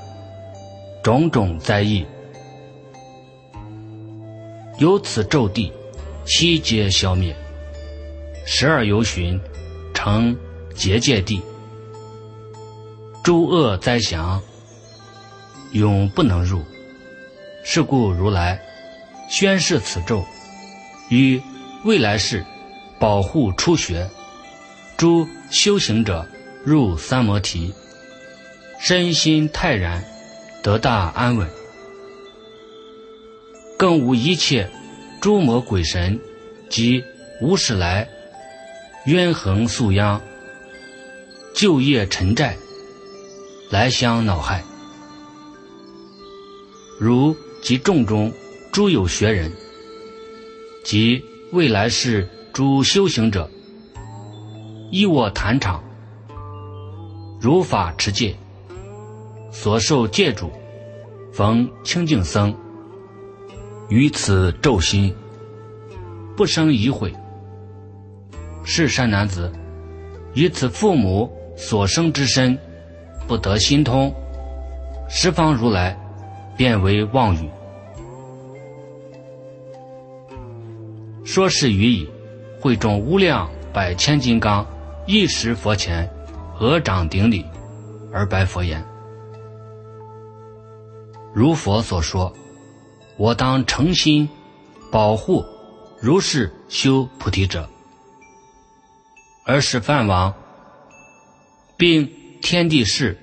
[1.01, 2.05] 种种灾异，
[4.79, 5.71] 由此咒地，
[6.25, 7.35] 悉皆消灭。
[8.45, 9.39] 十二游巡，
[9.93, 10.35] 成
[10.73, 11.41] 结界地，
[13.21, 14.41] 诸恶灾祥，
[15.73, 16.63] 永不能入。
[17.61, 18.59] 是故如来
[19.29, 20.23] 宣示此咒，
[21.09, 21.41] 于
[21.83, 22.45] 未来世
[22.97, 24.09] 保护初学
[24.95, 26.25] 诸修行者
[26.63, 27.73] 入三摩提，
[28.79, 30.03] 身心泰然，
[30.63, 31.47] 得大安稳，
[33.79, 34.69] 更无一切
[35.21, 36.19] 诸魔鬼神
[36.69, 37.01] 及
[37.41, 38.05] 无始来。
[39.05, 40.21] 冤横宿殃，
[41.55, 42.57] 旧业沉债，
[43.71, 44.61] 来相恼害。
[46.99, 48.29] 如及众中
[48.73, 49.49] 诸有学人，
[50.83, 51.23] 及
[51.53, 53.49] 未来世诸修行者，
[54.91, 55.81] 依我坛场，
[57.39, 58.35] 如法持戒，
[59.53, 60.51] 所受戒主，
[61.31, 62.53] 逢清净僧，
[63.89, 65.13] 于此咒心，
[66.37, 67.13] 不生疑悔。
[68.63, 69.51] 是善男子，
[70.33, 72.55] 以此父母所生之身，
[73.27, 74.13] 不得心通，
[75.09, 75.97] 十方如来
[76.55, 77.49] 变为妄语。
[81.23, 82.07] 说是语已，
[82.59, 84.63] 会中无量百千金刚
[85.07, 86.07] 一时佛前
[86.53, 87.43] 合掌顶礼，
[88.13, 88.83] 而白佛言
[91.33, 92.31] ：“如佛所说，
[93.19, 94.29] 我当诚心
[94.89, 95.43] 保护
[96.01, 97.69] 如是修菩提者。”
[99.45, 100.33] 而使梵王，
[101.75, 102.09] 并
[102.41, 103.17] 天地士、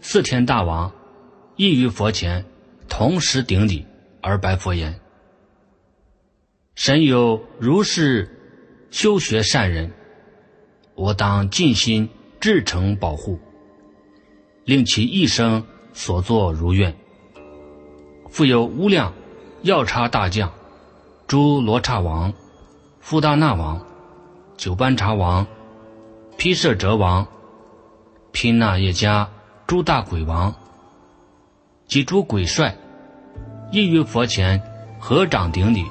[0.00, 0.90] 四天大王，
[1.54, 2.44] 亦于佛前
[2.88, 3.86] 同时顶礼
[4.20, 4.98] 而白佛言
[6.74, 8.28] ：“神有如是
[8.90, 9.92] 修学善人，
[10.96, 12.08] 我当尽心
[12.40, 13.38] 至诚保护，
[14.64, 16.96] 令其一生所作如愿。
[18.28, 19.14] 复有无量
[19.66, 20.52] 药叉大将、
[21.26, 22.32] 诸罗刹王、
[23.00, 23.84] 富大那王、
[24.56, 25.44] 九班茶王。”
[26.38, 27.26] 毗舍哲王、
[28.30, 29.26] 毗那耶迦
[29.66, 30.54] 诸大鬼王
[31.88, 32.76] 及诸鬼帅，
[33.72, 34.62] 亦于佛前
[35.00, 35.82] 合掌顶礼，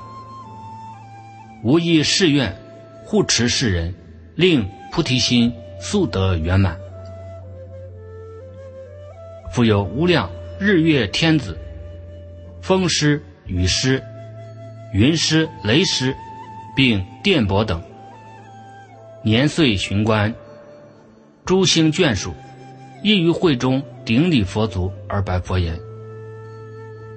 [1.63, 2.55] 无一誓愿
[3.03, 3.95] 护持世人，
[4.35, 6.79] 令菩提心速得圆满。
[9.51, 11.57] 复有无量日月天子、
[12.61, 14.01] 风师、雨师、
[14.93, 16.15] 云师、雷师，
[16.75, 17.81] 并电波等。
[19.23, 20.33] 年岁巡观，
[21.45, 22.33] 诸星眷属，
[23.03, 25.79] 亦于会中顶礼佛足而白佛言：“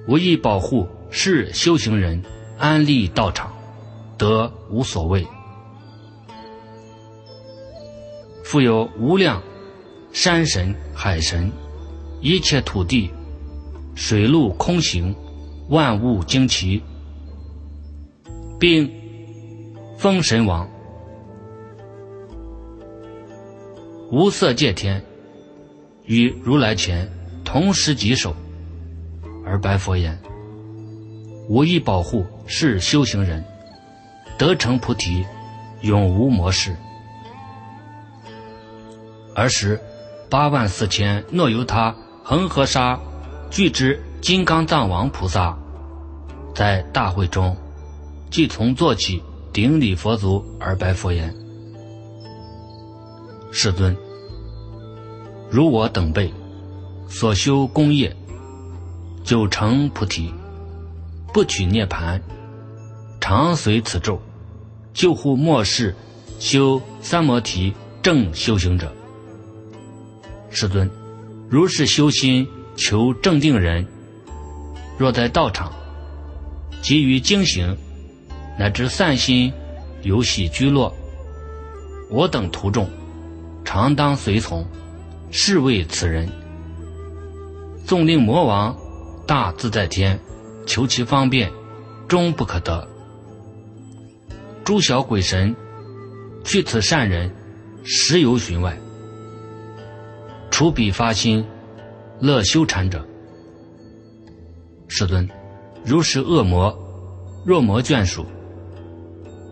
[0.09, 2.23] 无意保护是修行人
[2.59, 3.53] 安立道场，
[4.17, 5.27] 得无所谓。
[8.45, 9.43] 复有无量
[10.13, 11.53] 山神、海神，
[12.23, 13.11] 一切土地、
[13.95, 15.15] 水陆空行，
[15.69, 16.83] 万物惊奇，
[18.59, 18.91] 并
[19.99, 20.69] 封神王。”
[24.11, 25.05] 无色界天
[26.07, 27.11] 与如来前
[27.45, 28.35] 同时稽首，
[29.45, 30.19] 而白佛言
[31.49, 33.45] ：“无意保护是修行人，
[34.39, 35.27] 得成菩提，
[35.83, 36.75] 永无魔事。”
[39.37, 39.79] 而时，
[40.31, 41.95] 八万四千诺由他
[42.25, 42.99] 恒河沙
[43.51, 45.57] 具之金刚藏王菩萨，
[46.55, 47.57] 在大会中，
[48.31, 49.23] 即从坐起，
[49.55, 51.35] 顶礼佛足，而白佛言。
[53.51, 53.97] 世尊，
[55.51, 56.31] 如我等辈
[57.09, 58.15] 所修功业，
[59.25, 60.31] 九成菩提，
[61.33, 62.23] 不取涅盘，
[63.23, 64.21] 常随此咒，
[64.93, 65.97] 救护末世
[66.39, 67.73] 修三摩提
[68.03, 68.93] 正修行者。
[70.51, 70.91] 世尊，
[71.49, 73.87] 如是修心求正定人，
[74.99, 75.73] 若在道场，
[76.83, 77.77] 急于经行，
[78.59, 79.53] 乃至散心
[80.03, 80.93] 游戏居落，
[82.11, 82.89] 我等徒众。
[83.65, 84.67] 常当随从，
[85.31, 86.27] 是为此人。
[87.85, 88.75] 纵令魔王
[89.27, 90.19] 大自在天，
[90.67, 91.53] 求其方便，
[92.09, 92.89] 终不可得。
[94.65, 95.55] 诸小鬼神，
[96.45, 97.31] 去此善人，
[97.85, 98.77] 实有寻外。
[100.51, 101.45] 除彼发心，
[102.21, 103.07] 乐修禅者。
[104.89, 105.29] 世尊，
[105.85, 106.75] 如是恶魔，
[107.45, 108.25] 若魔眷属，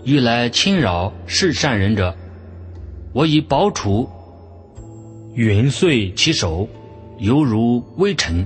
[0.03, 2.15] 欲来侵扰是善人者，
[3.13, 4.09] 我以宝杵
[5.35, 6.67] 云碎其手，
[7.19, 8.45] 犹如微尘，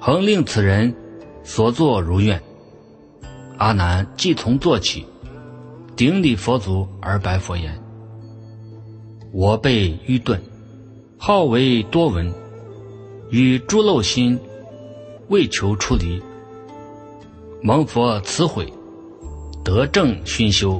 [0.00, 0.94] 恒令此人
[1.42, 2.40] 所作如愿。
[3.58, 5.04] 阿难即从做起，
[5.96, 7.76] 顶礼佛足而白佛言
[9.34, 10.40] ：“我辈愚钝，
[11.18, 12.32] 好为多闻，
[13.30, 14.38] 与诸漏心。”
[15.32, 16.22] 为求出离，
[17.62, 18.70] 蒙佛慈悔，
[19.64, 20.78] 得正熏修，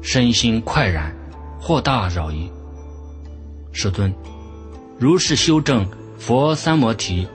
[0.00, 1.14] 身心快然，
[1.60, 2.50] 获大饶益。
[3.72, 4.10] 世尊，
[4.98, 5.86] 如是修正
[6.18, 7.28] 佛三摩提，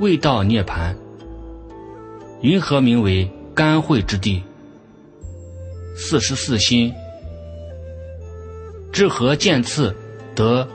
[0.00, 0.94] 未到涅盘，
[2.42, 4.42] 云何名为甘慧之地？
[5.96, 6.92] 四十四心，
[8.92, 9.96] 至何见次
[10.34, 10.68] 得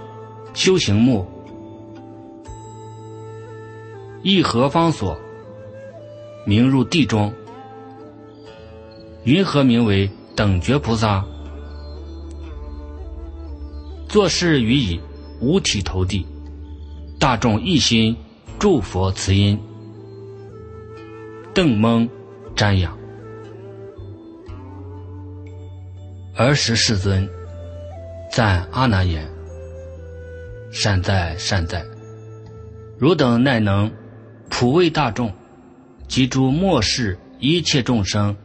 [0.55, 1.27] 修行目？
[4.29, 5.17] 一何方所，
[6.45, 7.33] 名入地中？
[9.23, 11.23] 云何名为等觉菩萨？
[14.09, 14.99] 做事于以
[15.39, 16.27] 五体投地，
[17.17, 18.17] 大众一心
[18.59, 19.57] 祝佛慈音，
[21.53, 22.09] 邓蒙
[22.53, 22.97] 瞻仰。
[26.35, 27.25] 儿时世尊
[28.29, 29.25] 赞阿难言
[30.69, 31.81] ：“善哉善哉，
[32.99, 33.89] 汝等奈能？”
[34.49, 35.31] 普为大众
[36.07, 38.35] 及诸末世一切众生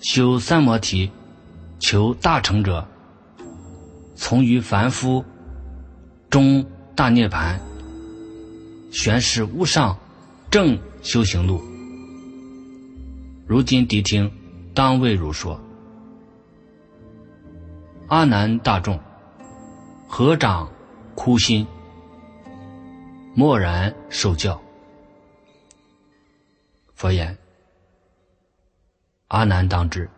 [0.00, 1.10] 修三摩提，
[1.78, 2.86] 求大成者，
[4.16, 5.24] 从于凡夫
[6.28, 6.64] 终
[6.94, 7.60] 大涅盘，
[8.90, 9.96] 玄是无上
[10.50, 11.62] 正修行路。
[13.46, 14.30] 如今谛听，
[14.74, 15.60] 当为汝说。
[18.08, 18.98] 阿难大众，
[20.08, 20.68] 合掌
[21.14, 21.66] 哭心，
[23.34, 24.60] 默然受教。
[27.04, 27.36] 佛言
[29.28, 30.08] ：“阿难当知，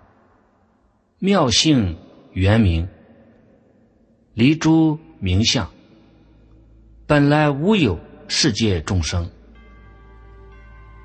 [1.19, 1.99] 妙性
[2.31, 2.89] 圆明，
[4.35, 5.69] 离诸名相，
[7.05, 9.29] 本来无有世界众生。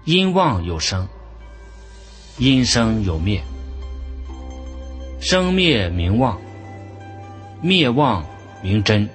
[0.05, 1.09] 因妄有生，
[2.38, 3.41] 因生有灭，
[5.19, 6.39] 生灭名妄，
[7.59, 8.23] 灭妄
[8.61, 9.09] 名真，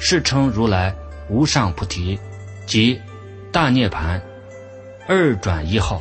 [0.00, 0.96] 是称如来
[1.28, 2.18] 无上菩提
[2.66, 2.98] 即。”
[3.52, 4.18] 大涅盘，
[5.06, 6.00] 二转一号。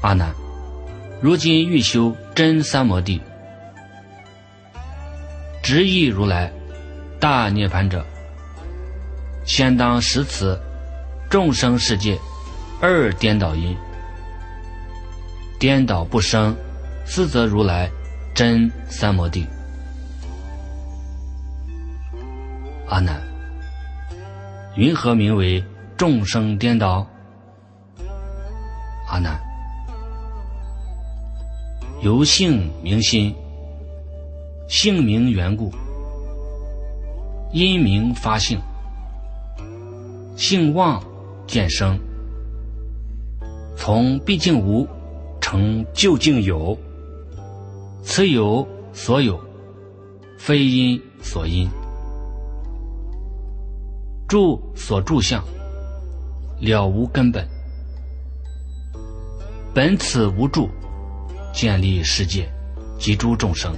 [0.00, 0.34] 阿难，
[1.20, 3.20] 如今欲修真三摩地，
[5.62, 6.50] 直意如来
[7.20, 8.02] 大涅盘者，
[9.44, 10.58] 先当识此
[11.28, 12.18] 众生世界
[12.80, 13.76] 二颠倒因，
[15.58, 16.56] 颠倒不生，
[17.04, 17.90] 斯则如来
[18.34, 19.46] 真三摩地。
[22.88, 23.25] 阿难。
[24.76, 25.64] 云何名为
[25.96, 27.06] 众生颠倒？
[29.08, 29.40] 阿难，
[32.02, 33.34] 由性明心，
[34.68, 35.72] 性名缘故，
[37.52, 38.60] 因名发性，
[40.36, 41.02] 性妄
[41.46, 41.98] 见生，
[43.78, 44.86] 从毕竟无
[45.40, 46.76] 成究竟有，
[48.02, 49.40] 此有所有，
[50.36, 51.66] 非因所因。
[54.28, 55.44] 住所住相，
[56.60, 57.46] 了无根本。
[59.72, 60.68] 本此无住，
[61.52, 62.48] 建立世界
[62.98, 63.72] 及诸众生。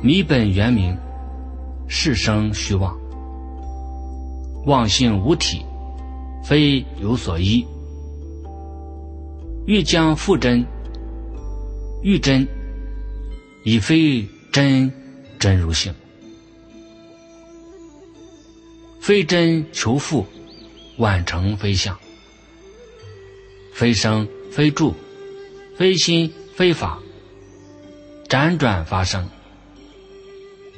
[0.00, 0.96] 迷本原名，
[1.88, 2.96] 是生虚妄。
[4.66, 5.64] 妄性无体，
[6.44, 7.66] 非有所依。
[9.66, 10.64] 欲将复真，
[12.02, 12.46] 欲真，
[13.64, 14.92] 已非真
[15.38, 15.92] 真如性。
[19.04, 20.26] 非真求复，
[20.96, 21.94] 万成非相；
[23.74, 24.94] 非生非住，
[25.76, 26.98] 非心非法，
[28.30, 29.28] 辗转发生，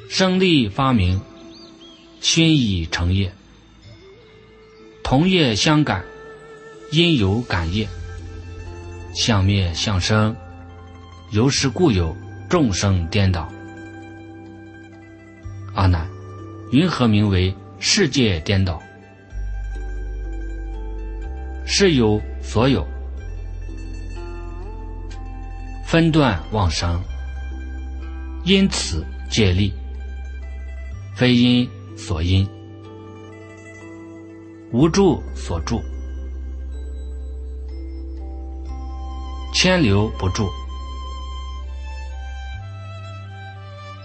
[0.08, 1.20] 生力发明，
[2.20, 3.32] 熏已成业，
[5.04, 6.04] 同业相感，
[6.90, 7.88] 因有感业，
[9.14, 10.34] 相灭相生，
[11.30, 12.16] 由是故有
[12.50, 13.48] 众生颠倒。
[15.76, 16.10] 阿难，
[16.72, 17.54] 云何名为？
[17.78, 18.82] 世界颠倒，
[21.64, 22.86] 是有所有，
[25.84, 27.02] 分段妄生，
[28.44, 29.72] 因此借力，
[31.14, 32.48] 非因所因，
[34.72, 35.82] 无助所助，
[39.52, 40.48] 千留不住，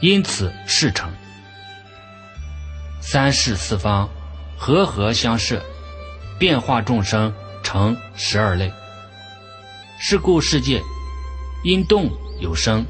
[0.01, 1.09] 因此事成。
[3.12, 4.07] 三世四方，
[4.57, 5.62] 和合相摄，
[6.39, 8.72] 变化众生成十二类。
[9.99, 10.82] 是故世界
[11.66, 12.09] 因动
[12.39, 12.86] 有生，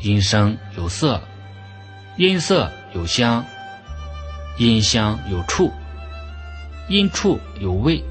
[0.00, 1.22] 因生有色，
[2.16, 3.44] 因色有香，
[4.58, 5.72] 因香有触，
[6.88, 8.02] 因触有味，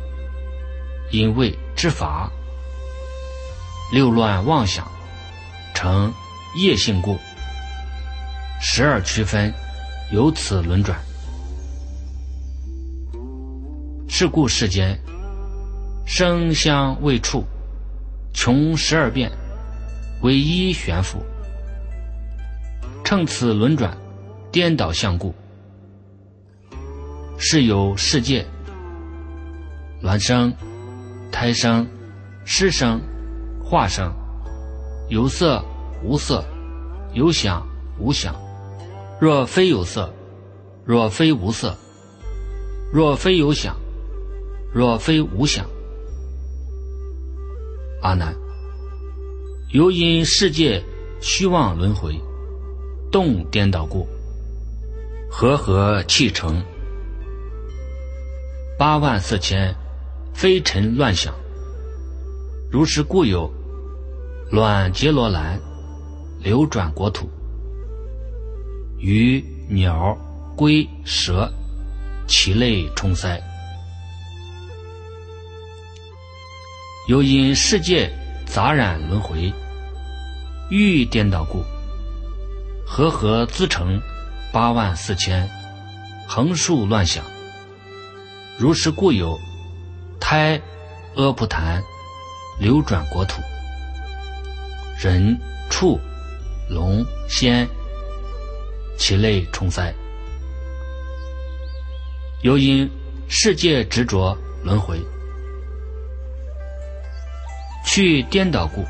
[1.11, 2.31] 因味之法。
[3.91, 4.89] 六乱妄想
[5.73, 6.13] 成
[6.55, 7.19] 业性故，
[8.61, 9.53] 十二区分
[10.11, 10.99] 由此轮转。
[14.07, 14.99] 是故世间
[16.05, 17.43] 生香味触。
[18.35, 19.31] 穷十二变，
[20.23, 21.19] 唯一悬浮。
[23.03, 23.95] 乘此轮转，
[24.51, 25.31] 颠倒相故，
[27.37, 28.43] 是有世界
[30.01, 30.51] 卵生、
[31.31, 31.87] 胎生、
[32.43, 32.99] 湿生、
[33.63, 34.11] 化生，
[35.09, 35.63] 有色
[36.03, 36.43] 无色，
[37.13, 37.63] 有想
[37.99, 38.35] 无想。
[39.23, 40.13] 若非有色，
[40.83, 41.73] 若非无色，
[42.91, 43.73] 若非有想，
[44.73, 45.65] 若非无想。
[48.01, 48.35] 阿难，
[49.71, 50.83] 由因世界
[51.21, 52.19] 虚妄轮回，
[53.13, 54.05] 动颠倒故，
[55.31, 56.61] 和合气成
[58.77, 59.73] 八万四千
[60.33, 61.33] 非尘乱想。
[62.69, 63.49] 如是故有
[64.51, 65.57] 卵结罗兰
[66.41, 67.29] 流转国土，
[69.05, 70.17] 鱼鸟
[70.55, 71.51] 龟蛇
[72.25, 73.37] 其类充塞。
[77.09, 78.09] 又因世界
[78.45, 79.51] 杂染轮回，
[80.69, 81.65] 欲颠倒故，
[82.87, 84.01] 和合自成
[84.53, 85.49] 八万四千
[86.25, 87.25] 横竖乱想。
[88.57, 89.37] 如是故有
[90.17, 90.61] 胎
[91.17, 91.83] 阿普檀
[92.57, 93.41] 流转国土，
[94.97, 95.37] 人
[95.69, 95.99] 畜
[96.69, 97.67] 龙仙
[98.97, 99.93] 其类充塞。
[102.41, 102.89] 又因
[103.27, 104.99] 世界执着轮回。
[107.85, 108.85] 去颠倒故，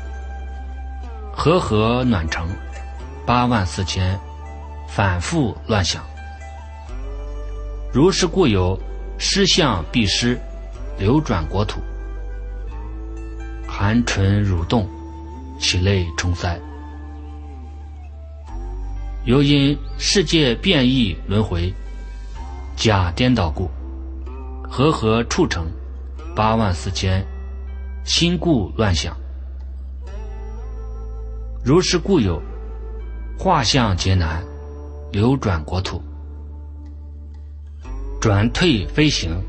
[1.32, 2.48] 和合暖成
[3.26, 4.18] 八万四千，
[4.88, 6.04] 反复乱想。
[7.92, 8.78] 如是故有
[9.18, 10.38] 失相必失，
[10.98, 11.80] 流转国土，
[13.68, 14.88] 含唇蠕动，
[15.60, 16.58] 其类充塞。
[19.24, 21.72] 由因世界变异轮回，
[22.76, 23.70] 假颠倒故，
[24.68, 25.64] 和合处成
[26.36, 27.24] 八万四千。
[28.04, 29.16] 心故乱想，
[31.64, 32.38] 如是故有
[33.38, 34.44] 画像劫难，
[35.10, 36.02] 流转国土，
[38.20, 39.42] 转退飞行，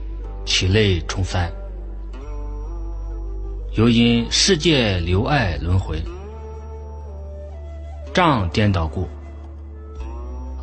[0.45, 1.51] 其类重三。
[3.73, 6.01] 由因世界流爱轮回，
[8.13, 9.05] 障颠倒故，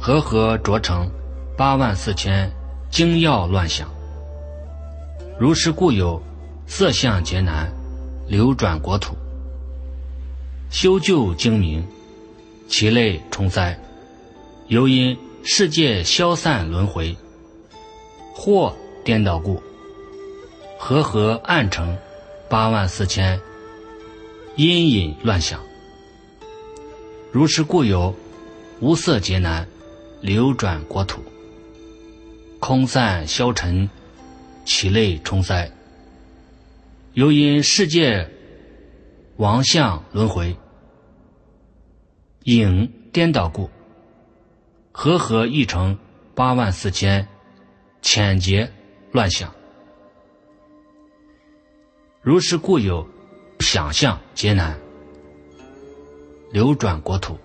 [0.05, 1.09] 和合着成
[1.57, 2.51] 八万四千
[2.91, 3.89] 精要乱想。
[5.39, 6.21] 如是故有
[6.67, 7.73] 色相劫难。
[8.29, 9.15] 流转国土，
[10.71, 11.85] 修旧精明，
[12.67, 13.79] 其类重灾。
[14.69, 17.15] 由因世界消散轮回，
[18.33, 18.75] 或
[19.05, 19.63] 颠倒故，
[20.79, 21.97] 和合暗成
[22.49, 23.39] 八万四千
[24.57, 25.61] 阴隐乱想。
[27.33, 28.15] 如是故有
[28.81, 29.67] 无色劫难，
[30.23, 31.21] 流转国土，
[32.61, 33.91] 空散消沉，
[34.65, 35.69] 其类充塞。
[37.15, 38.31] 由因世界
[39.37, 40.57] 王相轮回，
[42.45, 43.69] 影颠倒故，
[44.93, 45.99] 和合一成
[46.37, 47.27] 八万四千
[48.01, 48.71] 浅劫
[49.11, 49.53] 乱想。
[52.21, 53.05] 如是故有
[53.59, 54.79] 想象劫难，
[56.53, 57.37] 流转国土，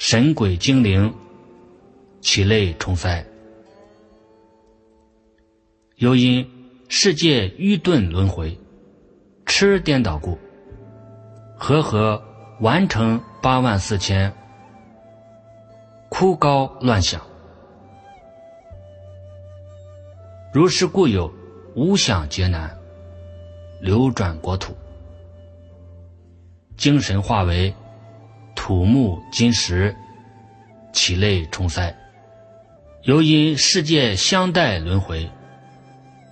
[0.00, 1.14] 神鬼精灵
[2.22, 3.22] 其类重塞。
[5.96, 6.44] 由因。
[6.92, 8.58] 世界愚钝轮回，
[9.46, 10.36] 痴颠倒故，
[11.56, 12.20] 和合
[12.58, 14.34] 完成八万四千
[16.08, 17.20] 枯高乱想。
[20.52, 21.32] 如是故有
[21.76, 22.76] 无想劫难，
[23.80, 24.74] 流转国土，
[26.76, 27.72] 精神化为
[28.70, 29.96] 土木金石，
[30.92, 31.92] 其类重塞。
[33.02, 35.28] 由因世界相待轮回。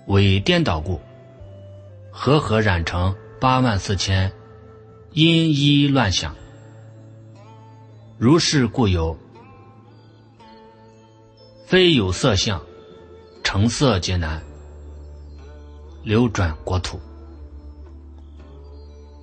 [0.07, 1.01] 为颠倒故，
[2.09, 4.31] 和合染成八万四千
[5.11, 6.33] 因一乱想。
[8.17, 9.17] 如是故有
[11.65, 12.61] 非有色相，
[13.43, 14.41] 成色皆难，
[16.03, 17.01] 流转国土。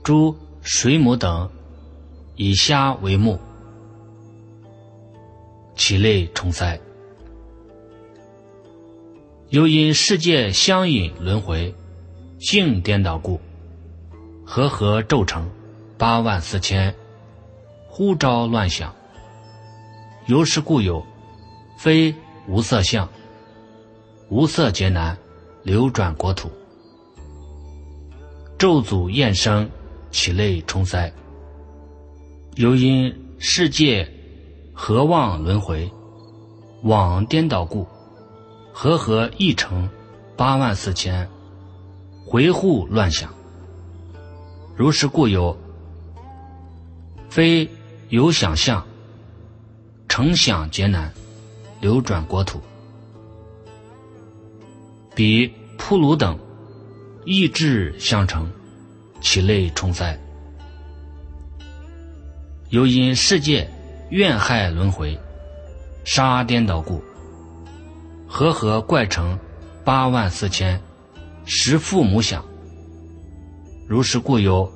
[0.04, 1.50] 诸水母等
[2.36, 3.38] 以虾为目，
[5.74, 6.78] 其类充塞。
[9.48, 11.74] 又因世界相引轮回，
[12.38, 13.40] 性颠倒故，
[14.44, 15.48] 和合骤成
[15.96, 16.94] 八万四千，
[17.88, 18.94] 呼召乱想。
[20.26, 21.02] 由是故有，
[21.78, 22.14] 非
[22.46, 23.08] 无色相，
[24.28, 25.16] 无色劫难，
[25.62, 26.50] 流转国土。
[28.58, 29.70] 咒诅厌生，
[30.10, 31.10] 其类充塞。
[32.56, 34.10] 又因世界
[34.72, 35.90] 合妄轮回，
[36.82, 37.86] 往颠倒故，
[38.72, 39.86] 和合一成
[40.38, 41.28] 八万四千，
[42.24, 43.30] 回护乱想。
[44.74, 45.54] 如是故有，
[47.28, 47.68] 非
[48.08, 48.86] 有想象，
[50.08, 51.12] 成想劫难，
[51.82, 52.58] 流转国土。
[55.14, 56.38] 彼铺鲁等。
[57.28, 58.48] 意志相成，
[59.20, 60.16] 其类充塞。
[62.76, 63.70] 又因世界
[64.10, 65.18] 怨害轮回，
[66.04, 67.02] 杀颠倒故，
[68.28, 69.38] 和合怪成
[69.82, 70.78] 八万四千，
[71.46, 72.44] 十父母想。
[73.88, 74.70] 如是故有，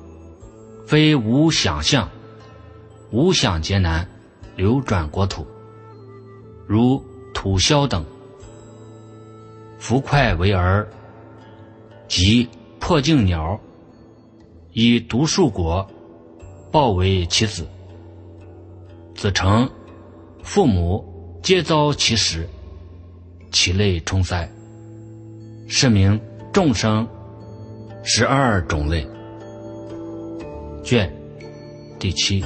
[0.87, 2.09] 非无想象，
[3.11, 4.09] 无想劫难，
[4.55, 5.45] 流转国土。
[6.65, 8.03] 如土枭等，
[9.77, 10.89] 浮快为儿。
[12.07, 12.49] 即
[12.79, 13.61] 破镜鸟，
[14.73, 15.87] 以毒树果，
[16.71, 17.67] 报为其子。
[19.15, 19.69] 子承，
[20.43, 22.47] 父母皆遭其食，
[23.51, 24.49] 其类充塞。
[25.67, 26.19] 是名
[26.51, 27.07] 众生
[28.03, 29.07] 十二种类。
[30.83, 31.11] 卷
[31.99, 32.43] 第七。